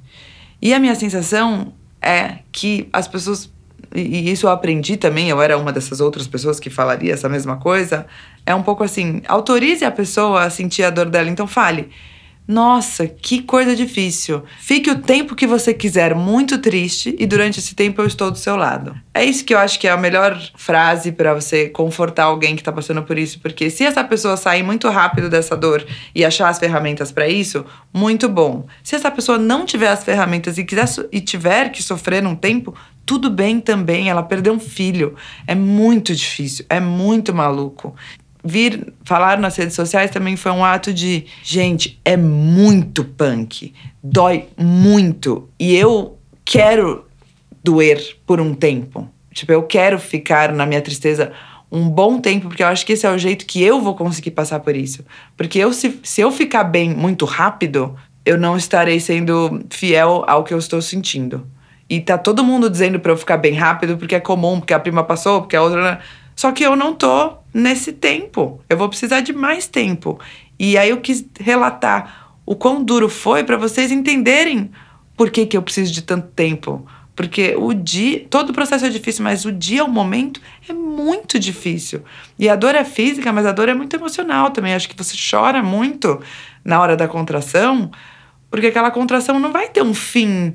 E 0.60 0.74
a 0.74 0.78
minha 0.78 0.94
sensação 0.94 1.72
é 2.02 2.38
que 2.52 2.88
as 2.92 3.08
pessoas, 3.08 3.50
e 3.94 4.30
isso 4.30 4.46
eu 4.46 4.50
aprendi 4.50 4.96
também, 4.96 5.28
eu 5.28 5.40
era 5.40 5.56
uma 5.56 5.72
dessas 5.72 6.00
outras 6.00 6.26
pessoas 6.26 6.60
que 6.60 6.68
falaria 6.68 7.14
essa 7.14 7.28
mesma 7.28 7.56
coisa, 7.56 8.06
é 8.44 8.54
um 8.54 8.62
pouco 8.62 8.84
assim, 8.84 9.22
autorize 9.26 9.84
a 9.84 9.90
pessoa 9.90 10.42
a 10.42 10.50
sentir 10.50 10.82
a 10.82 10.90
dor 10.90 11.06
dela, 11.06 11.28
então 11.30 11.46
fale. 11.46 11.90
Nossa, 12.48 13.06
que 13.06 13.42
coisa 13.42 13.76
difícil. 13.76 14.42
Fique 14.58 14.90
o 14.90 15.02
tempo 15.02 15.36
que 15.36 15.46
você 15.46 15.74
quiser 15.74 16.14
muito 16.14 16.56
triste 16.56 17.14
e 17.18 17.26
durante 17.26 17.58
esse 17.58 17.74
tempo 17.74 18.00
eu 18.00 18.06
estou 18.06 18.30
do 18.30 18.38
seu 18.38 18.56
lado. 18.56 18.96
É 19.12 19.22
isso 19.22 19.44
que 19.44 19.52
eu 19.52 19.58
acho 19.58 19.78
que 19.78 19.86
é 19.86 19.90
a 19.90 19.98
melhor 19.98 20.40
frase 20.56 21.12
para 21.12 21.34
você 21.34 21.68
confortar 21.68 22.24
alguém 22.24 22.56
que 22.56 22.62
tá 22.62 22.72
passando 22.72 23.02
por 23.02 23.18
isso, 23.18 23.38
porque 23.40 23.68
se 23.68 23.84
essa 23.84 24.02
pessoa 24.02 24.34
sair 24.34 24.62
muito 24.62 24.88
rápido 24.88 25.28
dessa 25.28 25.54
dor 25.54 25.86
e 26.14 26.24
achar 26.24 26.48
as 26.48 26.58
ferramentas 26.58 27.12
para 27.12 27.28
isso, 27.28 27.66
muito 27.92 28.30
bom. 28.30 28.66
Se 28.82 28.96
essa 28.96 29.10
pessoa 29.10 29.36
não 29.36 29.66
tiver 29.66 29.88
as 29.88 30.02
ferramentas 30.02 30.56
e 30.56 30.64
quiser 30.64 30.88
e 31.12 31.20
tiver 31.20 31.68
que 31.68 31.82
sofrer 31.82 32.22
num 32.22 32.34
tempo, 32.34 32.74
tudo 33.04 33.28
bem 33.28 33.60
também. 33.60 34.08
Ela 34.08 34.22
perdeu 34.22 34.54
um 34.54 34.60
filho. 34.60 35.14
É 35.46 35.54
muito 35.54 36.14
difícil, 36.14 36.64
é 36.70 36.80
muito 36.80 37.34
maluco 37.34 37.94
vir 38.44 38.92
falar 39.04 39.38
nas 39.38 39.56
redes 39.56 39.74
sociais 39.74 40.10
também 40.10 40.36
foi 40.36 40.52
um 40.52 40.64
ato 40.64 40.92
de, 40.92 41.26
gente, 41.42 42.00
é 42.04 42.16
muito 42.16 43.04
punk, 43.04 43.74
dói 44.02 44.46
muito 44.56 45.48
e 45.58 45.74
eu 45.74 46.18
quero 46.44 47.04
doer 47.62 48.16
por 48.26 48.40
um 48.40 48.54
tempo. 48.54 49.08
Tipo, 49.32 49.52
eu 49.52 49.62
quero 49.62 49.98
ficar 49.98 50.52
na 50.52 50.66
minha 50.66 50.80
tristeza 50.80 51.32
um 51.70 51.88
bom 51.88 52.18
tempo, 52.18 52.48
porque 52.48 52.62
eu 52.62 52.66
acho 52.66 52.84
que 52.84 52.94
esse 52.94 53.06
é 53.06 53.10
o 53.10 53.18
jeito 53.18 53.44
que 53.44 53.62
eu 53.62 53.80
vou 53.80 53.94
conseguir 53.94 54.30
passar 54.30 54.60
por 54.60 54.74
isso. 54.74 55.04
Porque 55.36 55.58
eu, 55.58 55.72
se, 55.72 56.00
se 56.02 56.20
eu 56.20 56.32
ficar 56.32 56.64
bem 56.64 56.94
muito 56.94 57.24
rápido, 57.24 57.94
eu 58.24 58.38
não 58.38 58.56
estarei 58.56 58.98
sendo 58.98 59.60
fiel 59.70 60.24
ao 60.26 60.44
que 60.44 60.54
eu 60.54 60.58
estou 60.58 60.80
sentindo. 60.80 61.46
E 61.90 62.00
tá 62.00 62.18
todo 62.18 62.44
mundo 62.44 62.68
dizendo 62.68 63.00
pra 63.00 63.12
eu 63.12 63.16
ficar 63.16 63.36
bem 63.38 63.54
rápido, 63.54 63.96
porque 63.96 64.14
é 64.14 64.20
comum, 64.20 64.60
porque 64.60 64.74
a 64.74 64.78
prima 64.78 65.02
passou, 65.02 65.40
porque 65.40 65.56
a 65.56 65.62
outra. 65.62 66.00
Só 66.38 66.52
que 66.52 66.62
eu 66.62 66.76
não 66.76 66.94
tô 66.94 67.32
nesse 67.52 67.92
tempo. 67.92 68.60
Eu 68.70 68.78
vou 68.78 68.88
precisar 68.88 69.22
de 69.22 69.32
mais 69.32 69.66
tempo. 69.66 70.20
E 70.56 70.78
aí 70.78 70.90
eu 70.90 71.00
quis 71.00 71.26
relatar 71.40 72.30
o 72.46 72.54
quão 72.54 72.80
duro 72.80 73.08
foi 73.08 73.42
pra 73.42 73.56
vocês 73.56 73.90
entenderem 73.90 74.70
por 75.16 75.30
que, 75.32 75.44
que 75.46 75.56
eu 75.56 75.62
preciso 75.62 75.92
de 75.92 76.00
tanto 76.00 76.28
tempo. 76.28 76.86
Porque 77.16 77.56
o 77.58 77.74
dia, 77.74 78.24
todo 78.30 78.50
o 78.50 78.52
processo 78.52 78.86
é 78.86 78.88
difícil, 78.88 79.24
mas 79.24 79.44
o 79.44 79.50
dia, 79.50 79.84
o 79.84 79.90
momento 79.90 80.40
é 80.68 80.72
muito 80.72 81.40
difícil. 81.40 82.04
E 82.38 82.48
a 82.48 82.54
dor 82.54 82.76
é 82.76 82.84
física, 82.84 83.32
mas 83.32 83.44
a 83.44 83.50
dor 83.50 83.68
é 83.68 83.74
muito 83.74 83.96
emocional 83.96 84.52
também. 84.52 84.74
Acho 84.74 84.88
que 84.88 84.96
você 84.96 85.16
chora 85.28 85.60
muito 85.60 86.20
na 86.64 86.80
hora 86.80 86.96
da 86.96 87.08
contração, 87.08 87.90
porque 88.48 88.68
aquela 88.68 88.92
contração 88.92 89.40
não 89.40 89.50
vai 89.50 89.70
ter 89.70 89.82
um 89.82 89.92
fim, 89.92 90.54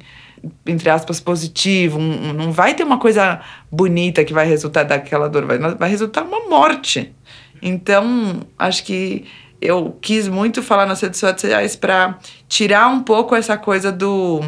entre 0.65 0.89
aspas, 0.89 1.19
positivo, 1.19 1.97
um- 1.99 2.29
um- 2.29 2.33
não 2.33 2.51
vai 2.51 2.73
ter 2.73 2.83
uma 2.83 2.97
coisa 2.97 3.39
bonita 3.71 4.23
que 4.23 4.33
vai 4.33 4.45
resultar 4.45 4.83
daquela 4.83 5.29
dor, 5.29 5.45
vai, 5.45 5.57
vai 5.57 5.89
resultar 5.89 6.23
uma 6.23 6.47
morte. 6.49 7.13
Então, 7.61 8.41
acho 8.59 8.83
que 8.83 9.25
eu 9.61 9.97
quis 10.01 10.27
muito 10.27 10.61
falar 10.61 10.85
nas 10.85 10.99
redes 11.01 11.19
sociais 11.19 11.75
para 11.75 12.17
tirar 12.49 12.87
um 12.89 13.01
pouco 13.01 13.35
essa 13.35 13.57
coisa 13.57 13.91
do. 13.91 14.41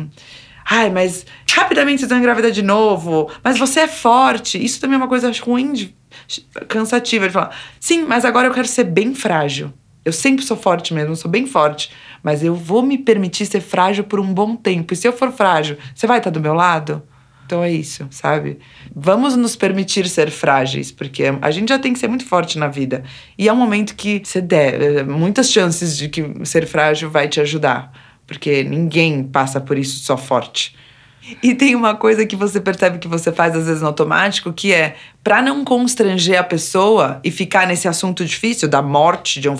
Ai, 0.69 0.89
mas 0.89 1.25
rapidamente 1.53 1.99
vocês 1.99 2.09
vão 2.09 2.17
engravidar 2.19 2.51
de 2.51 2.61
novo. 2.61 3.31
Mas 3.43 3.57
você 3.57 3.81
é 3.81 3.87
forte. 3.87 4.61
Isso 4.63 4.81
também 4.81 4.95
é 4.95 4.97
uma 4.97 5.07
coisa 5.07 5.31
ruim, 5.41 5.71
de, 5.73 5.95
cansativa 6.67 7.27
de 7.27 7.33
falar. 7.33 7.55
Sim, 7.79 8.03
mas 8.05 8.25
agora 8.25 8.47
eu 8.47 8.53
quero 8.53 8.67
ser 8.67 8.83
bem 8.85 9.13
frágil. 9.13 9.71
Eu 10.03 10.11
sempre 10.11 10.43
sou 10.43 10.57
forte 10.57 10.93
mesmo, 10.93 11.15
sou 11.15 11.29
bem 11.31 11.47
forte. 11.47 11.91
Mas 12.25 12.43
eu 12.43 12.55
vou 12.55 12.81
me 12.81 12.97
permitir 12.97 13.45
ser 13.45 13.61
frágil 13.61 14.03
por 14.03 14.19
um 14.19 14.33
bom 14.33 14.55
tempo. 14.55 14.95
E 14.95 14.97
se 14.97 15.07
eu 15.07 15.13
for 15.13 15.31
frágil, 15.31 15.77
você 15.93 16.07
vai 16.07 16.17
estar 16.17 16.31
do 16.31 16.41
meu 16.41 16.55
lado? 16.55 17.03
Então 17.45 17.63
é 17.63 17.71
isso, 17.71 18.07
sabe? 18.09 18.57
Vamos 18.95 19.35
nos 19.35 19.55
permitir 19.55 20.09
ser 20.09 20.31
frágeis, 20.31 20.91
porque 20.91 21.25
a 21.39 21.51
gente 21.51 21.69
já 21.69 21.77
tem 21.77 21.93
que 21.93 21.99
ser 21.99 22.07
muito 22.07 22.25
forte 22.25 22.57
na 22.57 22.67
vida. 22.67 23.03
E 23.37 23.47
é 23.47 23.53
um 23.53 23.55
momento 23.55 23.93
que 23.93 24.23
você 24.23 24.41
der 24.41 24.81
eh, 24.81 25.03
muitas 25.03 25.51
chances 25.51 25.95
de 25.95 26.09
que 26.09 26.43
ser 26.45 26.65
frágil 26.65 27.11
vai 27.11 27.27
te 27.27 27.39
ajudar, 27.39 27.91
porque 28.25 28.63
ninguém 28.63 29.23
passa 29.23 29.61
por 29.61 29.77
isso 29.77 29.99
só 29.99 30.17
forte. 30.17 30.75
E 31.41 31.55
tem 31.55 31.75
uma 31.75 31.95
coisa 31.95 32.25
que 32.25 32.35
você 32.35 32.61
percebe 32.61 32.99
que 32.99 33.07
você 33.07 33.31
faz 33.31 33.55
às 33.55 33.65
vezes 33.65 33.81
no 33.81 33.87
automático, 33.87 34.53
que 34.53 34.71
é 34.73 34.95
para 35.23 35.41
não 35.41 35.65
constranger 35.65 36.39
a 36.39 36.43
pessoa 36.43 37.19
e 37.23 37.31
ficar 37.31 37.65
nesse 37.65 37.87
assunto 37.87 38.23
difícil 38.23 38.67
da 38.69 38.81
morte 38.81 39.41
de 39.41 39.49
um 39.49 39.55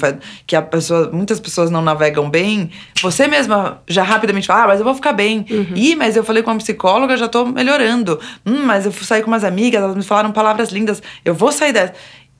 que 0.45 0.55
a 0.55 0.61
pessoa, 0.61 1.09
muitas 1.11 1.39
pessoas 1.39 1.71
não 1.71 1.81
navegam 1.81 2.29
bem, 2.29 2.69
você 3.01 3.27
mesma 3.27 3.81
já 3.87 4.03
rapidamente 4.03 4.45
fala: 4.45 4.63
"Ah, 4.63 4.67
mas 4.67 4.79
eu 4.79 4.85
vou 4.85 4.93
ficar 4.93 5.13
bem". 5.13 5.45
Ih, 5.75 5.95
mas 5.95 6.15
eu 6.15 6.23
falei 6.23 6.43
com 6.43 6.51
uma 6.51 6.57
psicóloga, 6.57 7.17
já 7.17 7.27
tô 7.27 7.45
melhorando. 7.45 8.19
Hum, 8.45 8.63
mas 8.63 8.85
eu 8.85 8.91
saí 8.91 9.23
com 9.23 9.27
umas 9.27 9.43
amigas, 9.43 9.81
elas 9.81 9.95
me 9.95 10.03
falaram 10.03 10.31
palavras 10.31 10.69
lindas. 10.69 11.01
Eu 11.23 11.33
vou 11.33 11.51
sair 11.51 11.73
dessa. 11.73 11.93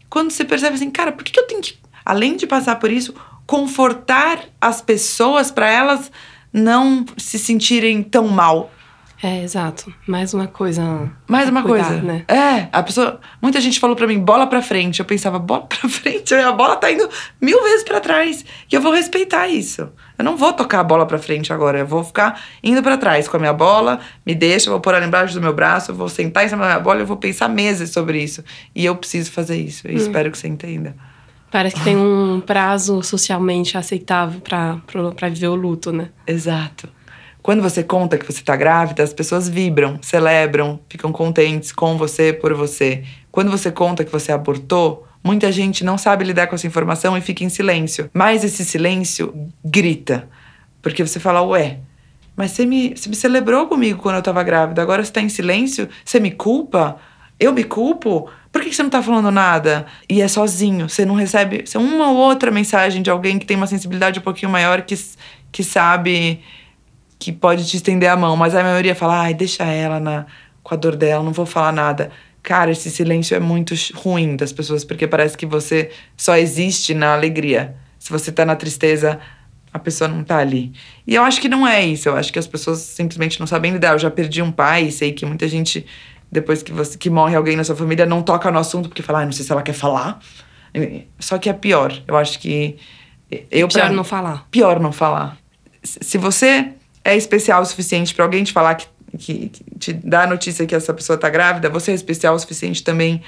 Quando 0.10 0.30
você 0.32 0.46
percebe 0.46 0.76
assim, 0.76 0.92
cara, 0.92 1.12
por 1.12 1.24
que 1.24 1.32
que 1.32 1.40
eu 1.40 1.48
tenho 1.48 1.62
que 1.62 1.78
além 2.06 2.38
de 2.38 2.46
passar 2.46 2.76
por 2.76 2.92
isso, 2.92 3.16
confortar 3.48 4.40
as 4.62 4.82
pessoas 4.82 5.50
para 5.50 5.70
elas 5.70 6.12
não 6.54 7.04
se 7.18 7.40
sentirem 7.40 8.04
tão 8.04 8.28
mal? 8.28 8.72
É, 9.26 9.42
exato. 9.42 9.92
Mais 10.06 10.36
uma 10.36 10.46
coisa. 10.46 11.12
Mais 11.28 11.50
uma 11.50 11.64
cuidar, 11.64 11.88
coisa. 11.88 12.02
né? 12.04 12.26
É, 12.28 12.68
a 12.72 12.84
pessoa. 12.84 13.20
Muita 13.42 13.60
gente 13.60 13.80
falou 13.80 13.96
pra 13.96 14.06
mim, 14.06 14.20
bola 14.20 14.46
pra 14.46 14.62
frente. 14.62 15.00
Eu 15.00 15.06
pensava, 15.06 15.40
bola 15.40 15.64
pra 15.66 15.90
frente? 15.90 16.36
A 16.36 16.52
bola 16.52 16.76
tá 16.76 16.92
indo 16.92 17.10
mil 17.42 17.60
vezes 17.64 17.84
pra 17.84 18.00
trás. 18.00 18.46
E 18.72 18.76
eu 18.76 18.80
vou 18.80 18.94
respeitar 18.94 19.48
isso. 19.48 19.90
Eu 20.16 20.24
não 20.24 20.38
vou 20.38 20.54
tocar 20.54 20.82
a 20.82 20.84
bola 20.84 21.08
pra 21.08 21.18
frente 21.18 21.52
agora. 21.52 21.80
Eu 21.80 21.88
vou 21.88 22.04
ficar 22.04 22.40
indo 22.64 22.84
pra 22.84 22.98
trás 22.98 23.28
com 23.28 23.36
a 23.38 23.40
minha 23.40 23.52
bola, 23.52 24.00
me 24.24 24.36
deixa, 24.36 24.68
eu 24.68 24.74
vou 24.74 24.80
pôr 24.80 24.94
ela 24.94 25.04
embaixo 25.08 25.34
do 25.34 25.42
meu 25.42 25.56
braço, 25.56 25.90
eu 25.90 25.96
vou 25.96 26.08
sentar 26.08 26.46
em 26.46 26.50
cima 26.50 26.62
da 26.62 26.68
minha 26.74 26.80
bola 26.80 27.00
e 27.00 27.02
eu 27.02 27.08
vou 27.08 27.18
pensar 27.18 27.50
meses 27.50 27.90
sobre 27.90 28.22
isso. 28.22 28.44
E 28.76 28.86
eu 28.86 28.96
preciso 28.96 29.32
fazer 29.32 29.58
isso. 29.58 29.88
E 29.88 29.96
espero 29.96 30.30
que 30.30 30.38
você 30.38 30.48
entenda. 30.48 30.96
Parece 31.50 31.78
que 31.78 31.84
tem 31.84 31.98
um 31.98 32.44
prazo 32.46 33.02
socialmente 33.02 33.76
aceitável 33.76 34.40
pra 34.40 35.30
viver 35.30 35.48
o 35.48 35.56
luto, 35.56 35.92
né? 35.92 36.10
Exato. 36.28 36.88
Quando 37.46 37.62
você 37.62 37.84
conta 37.84 38.18
que 38.18 38.26
você 38.26 38.42
tá 38.42 38.56
grávida, 38.56 39.04
as 39.04 39.14
pessoas 39.14 39.48
vibram, 39.48 40.00
celebram, 40.02 40.80
ficam 40.90 41.12
contentes 41.12 41.72
com 41.72 41.96
você, 41.96 42.34
por 42.34 42.56
você. 42.56 43.04
Quando 43.32 43.52
você 43.52 43.72
conta 43.72 44.04
que 44.04 44.12
você 44.12 44.32
abortou, 44.32 45.08
muita 45.24 45.52
gente 45.52 45.84
não 45.86 45.96
sabe 45.96 46.26
lidar 46.26 46.48
com 46.48 46.56
essa 46.56 46.66
informação 46.66 47.16
e 47.16 47.22
fica 47.22 47.44
em 47.44 47.50
silêncio. 47.50 48.10
Mas 48.12 48.44
esse 48.44 48.66
silêncio 48.66 49.32
grita. 49.64 50.28
Porque 50.82 51.06
você 51.06 51.20
fala, 51.20 51.44
ué, 51.44 51.82
mas 52.36 52.50
você 52.50 52.66
me, 52.66 52.96
você 52.96 53.08
me 53.08 53.16
celebrou 53.16 53.68
comigo 53.68 54.02
quando 54.02 54.16
eu 54.16 54.24
tava 54.24 54.42
grávida, 54.42 54.82
agora 54.82 55.06
você 55.06 55.12
tá 55.12 55.22
em 55.22 55.30
silêncio, 55.30 55.88
você 56.04 56.20
me 56.20 56.32
culpa? 56.32 56.98
Eu 57.40 57.54
me 57.54 57.64
culpo? 57.64 58.28
Por 58.52 58.64
que 58.64 58.74
você 58.74 58.82
não 58.82 58.90
tá 58.90 59.04
falando 59.04 59.30
nada? 59.30 59.86
E 60.10 60.20
é 60.20 60.28
sozinho, 60.28 60.90
você 60.90 61.06
não 61.06 61.14
recebe 61.14 61.64
você, 61.64 61.78
uma 61.78 62.10
ou 62.10 62.18
outra 62.18 62.50
mensagem 62.50 63.04
de 63.04 63.12
alguém 63.12 63.38
que 63.38 63.46
tem 63.46 63.56
uma 63.56 63.68
sensibilidade 63.68 64.20
um 64.20 64.24
pouquinho 64.24 64.52
maior, 64.52 64.82
que, 64.82 64.96
que 65.52 65.64
sabe 65.64 66.42
que 67.26 67.32
pode 67.32 67.66
te 67.66 67.76
estender 67.76 68.08
a 68.08 68.16
mão, 68.16 68.38
mas 68.38 68.54
a 68.54 68.62
maioria 68.62 68.94
fala, 68.94 69.22
ai, 69.22 69.34
deixa 69.34 69.64
ela 69.64 70.00
na, 70.00 70.28
com 70.62 70.76
a 70.76 70.78
dor 70.78 70.96
dela, 70.96 71.24
não 71.24 71.32
vou 71.32 71.48
falar 71.48 71.72
nada. 71.72 72.12
Cara, 72.44 72.70
esse 72.70 72.92
silêncio 72.92 73.36
é 73.36 73.40
muito 73.40 73.74
ruim 73.96 74.36
das 74.36 74.54
pessoas, 74.54 74.86
porque 74.86 75.08
parece 75.08 75.36
que 75.36 75.44
você 75.44 75.90
só 76.16 76.38
existe 76.38 76.94
na 76.94 77.14
alegria. 77.14 77.78
Se 77.98 78.12
você 78.12 78.32
tá 78.32 78.46
na 78.46 78.56
tristeza, 78.56 79.20
a 79.74 79.80
pessoa 79.80 80.08
não 80.08 80.24
tá 80.24 80.38
ali. 80.38 80.72
E 81.08 81.16
eu 81.16 81.24
acho 81.24 81.42
que 81.42 81.50
não 81.50 81.66
é 81.66 81.84
isso. 81.84 82.08
Eu 82.08 82.16
acho 82.16 82.32
que 82.32 82.38
as 82.38 82.46
pessoas 82.46 82.78
simplesmente 82.78 83.40
não 83.40 83.48
sabem 83.48 83.72
lidar. 83.72 83.94
Eu 83.94 84.00
já 84.00 84.12
perdi 84.12 84.44
um 84.44 84.52
pai, 84.52 84.92
sei 84.92 85.12
que 85.12 85.26
muita 85.26 85.48
gente, 85.48 85.84
depois 86.32 86.62
que, 86.62 86.72
você, 86.72 86.96
que 86.96 87.10
morre 87.10 87.36
alguém 87.36 87.58
na 87.58 87.64
sua 87.64 87.76
família, 87.76 88.06
não 88.06 88.22
toca 88.22 88.52
no 88.52 88.60
assunto 88.60 88.88
porque 88.88 89.02
fala, 89.02 89.22
ah, 89.22 89.26
não 89.26 89.32
sei 89.32 89.44
se 89.44 89.52
ela 89.52 89.64
quer 89.64 89.74
falar. 89.74 90.20
Só 91.18 91.40
que 91.40 91.50
é 91.50 91.54
pior. 91.54 91.92
Eu 92.08 92.18
acho 92.18 92.38
que. 92.38 92.78
Eu, 93.50 93.68
pior 93.68 93.88
pra, 93.88 93.90
não 93.90 94.04
falar. 94.04 94.48
Pior 94.52 94.80
não 94.80 94.92
falar. 94.92 95.40
Se 95.82 96.20
você 96.20 96.76
é 97.06 97.16
especial 97.16 97.62
o 97.62 97.66
suficiente 97.66 98.14
para 98.14 98.26
alguém 98.26 98.44
te 98.44 98.52
falar 98.52 98.76
que, 98.76 98.88
que, 99.18 99.50
que, 99.50 99.64
te 99.80 99.94
dá 99.94 100.24
a 100.24 100.28
notícia 100.28 100.66
que 100.66 100.76
essa 100.76 100.94
pessoa 100.94 101.18
tá 101.18 101.30
grávida, 101.30 101.70
você 101.70 101.92
é 101.92 101.94
especial 101.94 102.36
o 102.36 102.40
suficiente 102.40 102.84
também 102.84 103.22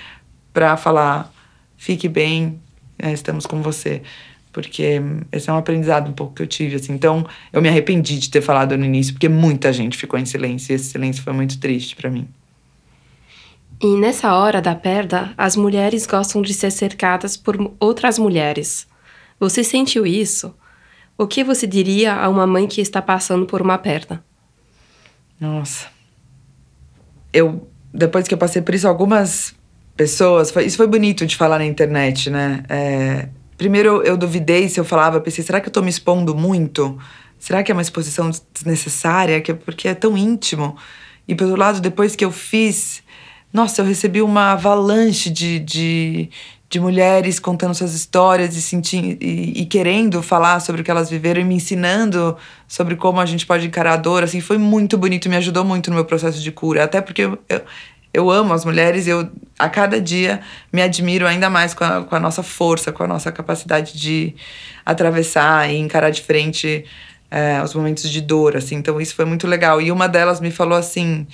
para 0.51 0.75
falar, 0.75 1.31
fique 1.77 2.09
bem, 2.09 2.59
é, 2.99 3.13
estamos 3.13 3.45
com 3.45 3.61
você 3.61 4.01
porque 4.57 4.99
esse 5.31 5.51
é 5.51 5.53
um 5.53 5.57
aprendizado 5.57 6.09
um 6.09 6.13
pouco 6.13 6.33
que 6.33 6.41
eu 6.41 6.47
tive, 6.47 6.77
assim. 6.77 6.91
Então, 6.91 7.23
eu 7.53 7.61
me 7.61 7.69
arrependi 7.69 8.17
de 8.17 8.27
ter 8.27 8.41
falado 8.41 8.75
no 8.75 8.85
início, 8.85 9.13
porque 9.13 9.29
muita 9.29 9.71
gente 9.71 9.95
ficou 9.95 10.19
em 10.19 10.25
silêncio 10.25 10.71
e 10.71 10.75
esse 10.75 10.85
silêncio 10.85 11.21
foi 11.21 11.31
muito 11.31 11.59
triste 11.59 11.95
para 11.95 12.09
mim. 12.09 12.27
E 13.79 13.85
nessa 13.97 14.33
hora 14.33 14.59
da 14.59 14.73
perda, 14.73 15.31
as 15.37 15.55
mulheres 15.55 16.07
gostam 16.07 16.41
de 16.41 16.55
ser 16.55 16.71
cercadas 16.71 17.37
por 17.37 17.71
outras 17.79 18.17
mulheres. 18.17 18.87
Você 19.39 19.63
sentiu 19.63 20.07
isso? 20.07 20.55
O 21.17 21.25
que 21.27 21.43
você 21.43 21.65
diria 21.65 22.13
a 22.13 22.29
uma 22.29 22.45
mãe 22.45 22.67
que 22.67 22.79
está 22.79 23.01
passando 23.01 23.45
por 23.45 23.61
uma 23.61 23.77
perda? 23.77 24.23
Nossa. 25.39 25.87
Eu, 27.33 27.67
depois 27.93 28.27
que 28.27 28.33
eu 28.33 28.37
passei 28.37 28.61
por 28.61 28.75
isso, 28.75 28.87
algumas 28.87 29.55
pessoas. 29.95 30.51
Foi, 30.51 30.65
isso 30.65 30.77
foi 30.77 30.87
bonito 30.87 31.25
de 31.25 31.35
falar 31.35 31.57
na 31.57 31.65
internet, 31.65 32.29
né? 32.29 32.63
É, 32.69 33.29
Primeiro 33.57 34.03
eu 34.03 34.15
duvidei 34.15 34.69
se 34.69 34.79
eu 34.79 34.85
falava, 34.85 35.19
pensei, 35.19 35.43
será 35.43 35.59
que 35.59 35.67
eu 35.67 35.73
tô 35.73 35.81
me 35.81 35.89
expondo 35.89 36.35
muito? 36.35 36.97
Será 37.39 37.63
que 37.63 37.71
é 37.71 37.73
uma 37.73 37.81
exposição 37.81 38.29
desnecessária? 38.53 39.41
Que 39.41 39.51
é 39.51 39.53
porque 39.55 39.87
é 39.87 39.95
tão 39.95 40.15
íntimo? 40.15 40.77
E 41.27 41.33
pelo 41.33 41.55
lado, 41.55 41.81
depois 41.81 42.15
que 42.15 42.23
eu 42.23 42.31
fiz, 42.31 43.01
nossa, 43.51 43.81
eu 43.81 43.85
recebi 43.85 44.21
uma 44.21 44.51
avalanche 44.51 45.31
de, 45.31 45.57
de, 45.59 46.29
de 46.69 46.79
mulheres 46.79 47.39
contando 47.39 47.73
suas 47.73 47.93
histórias 47.93 48.55
e, 48.55 48.61
sentindo, 48.61 49.17
e, 49.23 49.61
e, 49.61 49.65
querendo 49.65 50.21
falar 50.21 50.59
sobre 50.59 50.81
o 50.81 50.83
que 50.83 50.91
elas 50.91 51.09
viveram 51.09 51.39
e 51.39 51.43
me 51.45 51.55
ensinando 51.55 52.35
sobre 52.67 52.95
como 52.95 53.21
a 53.21 53.25
gente 53.25 53.45
pode 53.45 53.65
encarar 53.65 53.93
a 53.93 53.97
dor. 53.97 54.23
Assim, 54.23 54.41
foi 54.41 54.57
muito 54.57 54.97
bonito, 54.97 55.29
me 55.29 55.37
ajudou 55.37 55.63
muito 55.63 55.89
no 55.89 55.95
meu 55.95 56.05
processo 56.05 56.41
de 56.41 56.51
cura. 56.51 56.83
Até 56.83 56.99
porque 56.99 57.21
eu, 57.23 57.37
eu 57.47 57.61
eu 58.13 58.31
amo 58.31 58.51
as 58.53 58.65
mulheres 58.65 59.05
e 59.05 59.11
eu, 59.11 59.29
a 59.59 59.69
cada 59.69 60.01
dia, 60.01 60.41
me 60.73 60.81
admiro 60.81 61.27
ainda 61.27 61.51
mais 61.51 61.75
com 61.75 61.83
a, 61.83 62.03
com 62.03 62.15
a 62.15 62.19
nossa 62.19 62.41
força, 62.41 62.91
com 62.91 63.03
a 63.03 63.07
nossa 63.07 63.31
capacidade 63.31 63.93
de 63.95 64.33
atravessar 64.83 65.69
e 65.69 65.77
encarar 65.77 66.09
de 66.09 66.21
frente 66.23 66.83
é, 67.29 67.61
os 67.61 67.75
momentos 67.75 68.09
de 68.09 68.19
dor, 68.21 68.57
assim. 68.57 68.75
Então, 68.75 68.99
isso 68.99 69.13
foi 69.13 69.25
muito 69.25 69.45
legal. 69.45 69.79
E 69.79 69.91
uma 69.91 70.07
delas 70.07 70.39
me 70.39 70.49
falou 70.49 70.77
assim... 70.77 71.27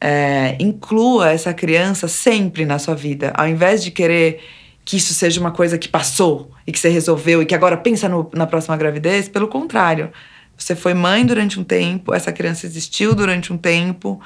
É, 0.00 0.56
inclua 0.58 1.30
essa 1.30 1.52
criança 1.52 2.08
sempre 2.08 2.64
na 2.64 2.78
sua 2.78 2.94
vida. 2.94 3.32
Ao 3.36 3.46
invés 3.46 3.84
de 3.84 3.90
querer 3.90 4.40
que 4.84 4.96
isso 4.96 5.12
seja 5.12 5.40
uma 5.40 5.50
coisa 5.50 5.78
que 5.78 5.88
passou 5.88 6.50
e 6.66 6.72
que 6.72 6.78
você 6.78 6.88
resolveu 6.88 7.42
e 7.42 7.46
que 7.46 7.54
agora 7.54 7.76
pensa 7.76 8.08
no, 8.08 8.30
na 8.34 8.46
próxima 8.46 8.76
gravidez, 8.76 9.28
pelo 9.28 9.46
contrário. 9.46 10.10
Você 10.56 10.74
foi 10.74 10.94
mãe 10.94 11.24
durante 11.24 11.58
um 11.60 11.64
tempo, 11.64 12.14
essa 12.14 12.32
criança 12.32 12.66
existiu 12.66 13.14
durante 13.14 13.52
um 13.52 13.56
tempo, 13.56 14.20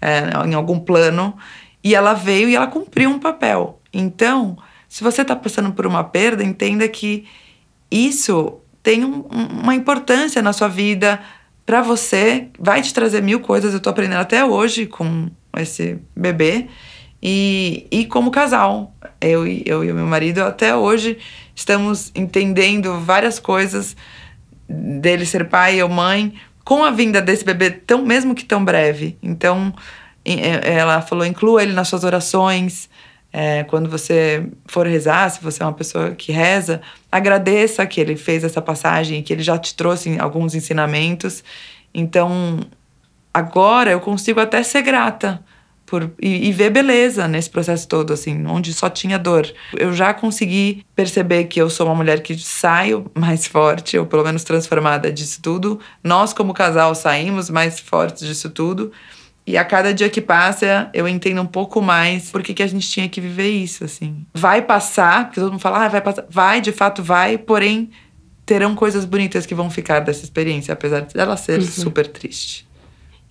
é, 0.00 0.30
em 0.46 0.54
algum 0.54 0.78
plano, 0.78 1.36
e 1.82 1.94
ela 1.94 2.12
veio 2.12 2.48
e 2.48 2.54
ela 2.54 2.66
cumpriu 2.66 3.10
um 3.10 3.18
papel. 3.18 3.80
Então, 3.92 4.56
se 4.88 5.02
você 5.02 5.22
está 5.22 5.34
passando 5.34 5.72
por 5.72 5.86
uma 5.86 6.04
perda, 6.04 6.44
entenda 6.44 6.86
que 6.88 7.26
isso 7.90 8.60
tem 8.82 9.04
um, 9.04 9.22
uma 9.62 9.74
importância 9.74 10.40
na 10.42 10.52
sua 10.52 10.68
vida 10.68 11.20
para 11.70 11.82
você, 11.82 12.48
vai 12.58 12.82
te 12.82 12.92
trazer 12.92 13.22
mil 13.22 13.38
coisas. 13.38 13.70
Eu 13.70 13.76
estou 13.76 13.92
aprendendo 13.92 14.18
até 14.18 14.44
hoje 14.44 14.86
com 14.86 15.30
esse 15.56 16.00
bebê. 16.16 16.66
E, 17.22 17.86
e 17.92 18.06
como 18.06 18.32
casal, 18.32 18.92
eu, 19.20 19.46
eu 19.46 19.84
e 19.84 19.92
o 19.92 19.94
meu 19.94 20.04
marido, 20.04 20.42
até 20.42 20.74
hoje 20.74 21.16
estamos 21.54 22.10
entendendo 22.12 22.98
várias 22.98 23.38
coisas 23.38 23.96
dele 24.68 25.24
ser 25.24 25.48
pai 25.48 25.80
ou 25.80 25.88
mãe, 25.88 26.34
com 26.64 26.82
a 26.82 26.90
vinda 26.90 27.22
desse 27.22 27.44
bebê, 27.44 27.70
tão 27.70 28.04
mesmo 28.04 28.34
que 28.34 28.44
tão 28.44 28.64
breve. 28.64 29.16
Então, 29.22 29.72
ela 30.24 31.00
falou: 31.00 31.24
inclua 31.24 31.62
ele 31.62 31.72
nas 31.72 31.86
suas 31.86 32.02
orações. 32.02 32.90
É, 33.32 33.62
quando 33.64 33.88
você 33.88 34.46
for 34.66 34.86
rezar, 34.86 35.28
se 35.30 35.42
você 35.42 35.62
é 35.62 35.66
uma 35.66 35.72
pessoa 35.72 36.10
que 36.12 36.32
reza, 36.32 36.80
agradeça 37.10 37.86
que 37.86 38.00
ele 38.00 38.16
fez 38.16 38.42
essa 38.42 38.60
passagem, 38.60 39.22
que 39.22 39.32
ele 39.32 39.42
já 39.42 39.56
te 39.56 39.74
trouxe 39.74 40.18
alguns 40.18 40.54
ensinamentos. 40.54 41.44
Então, 41.94 42.60
agora 43.32 43.90
eu 43.92 44.00
consigo 44.00 44.40
até 44.40 44.62
ser 44.62 44.82
grata 44.82 45.40
por, 45.90 46.08
e, 46.22 46.48
e, 46.48 46.52
ver 46.52 46.70
beleza 46.70 47.26
nesse 47.26 47.50
processo 47.50 47.86
todo, 47.88 48.12
assim, 48.12 48.46
onde 48.46 48.72
só 48.72 48.88
tinha 48.88 49.18
dor. 49.18 49.52
Eu 49.76 49.92
já 49.92 50.14
consegui 50.14 50.86
perceber 50.94 51.44
que 51.44 51.60
eu 51.60 51.68
sou 51.68 51.86
uma 51.86 51.96
mulher 51.96 52.22
que 52.22 52.38
saio 52.38 53.10
mais 53.12 53.48
forte, 53.48 53.98
ou 53.98 54.06
pelo 54.06 54.22
menos 54.22 54.44
transformada 54.44 55.10
disso 55.12 55.40
tudo. 55.42 55.80
Nós, 56.02 56.32
como 56.32 56.54
casal, 56.54 56.94
saímos 56.94 57.50
mais 57.50 57.80
fortes 57.80 58.24
disso 58.24 58.50
tudo. 58.50 58.92
E 59.50 59.56
a 59.56 59.64
cada 59.64 59.92
dia 59.92 60.08
que 60.08 60.20
passa, 60.20 60.88
eu 60.94 61.08
entendo 61.08 61.42
um 61.42 61.46
pouco 61.46 61.82
mais 61.82 62.30
por 62.30 62.40
que, 62.40 62.54
que 62.54 62.62
a 62.62 62.66
gente 62.68 62.88
tinha 62.88 63.08
que 63.08 63.20
viver 63.20 63.50
isso, 63.50 63.82
assim. 63.82 64.24
Vai 64.32 64.62
passar, 64.62 65.24
porque 65.24 65.40
todo 65.40 65.50
mundo 65.50 65.60
fala, 65.60 65.86
ah, 65.86 65.88
vai 65.88 66.00
passar. 66.00 66.24
Vai, 66.30 66.60
de 66.60 66.70
fato 66.70 67.02
vai, 67.02 67.36
porém, 67.36 67.90
terão 68.46 68.76
coisas 68.76 69.04
bonitas 69.04 69.46
que 69.46 69.52
vão 69.52 69.68
ficar 69.68 69.98
dessa 69.98 70.22
experiência, 70.22 70.72
apesar 70.72 71.00
dela 71.00 71.36
ser 71.36 71.58
uhum. 71.58 71.66
super 71.66 72.06
triste. 72.06 72.64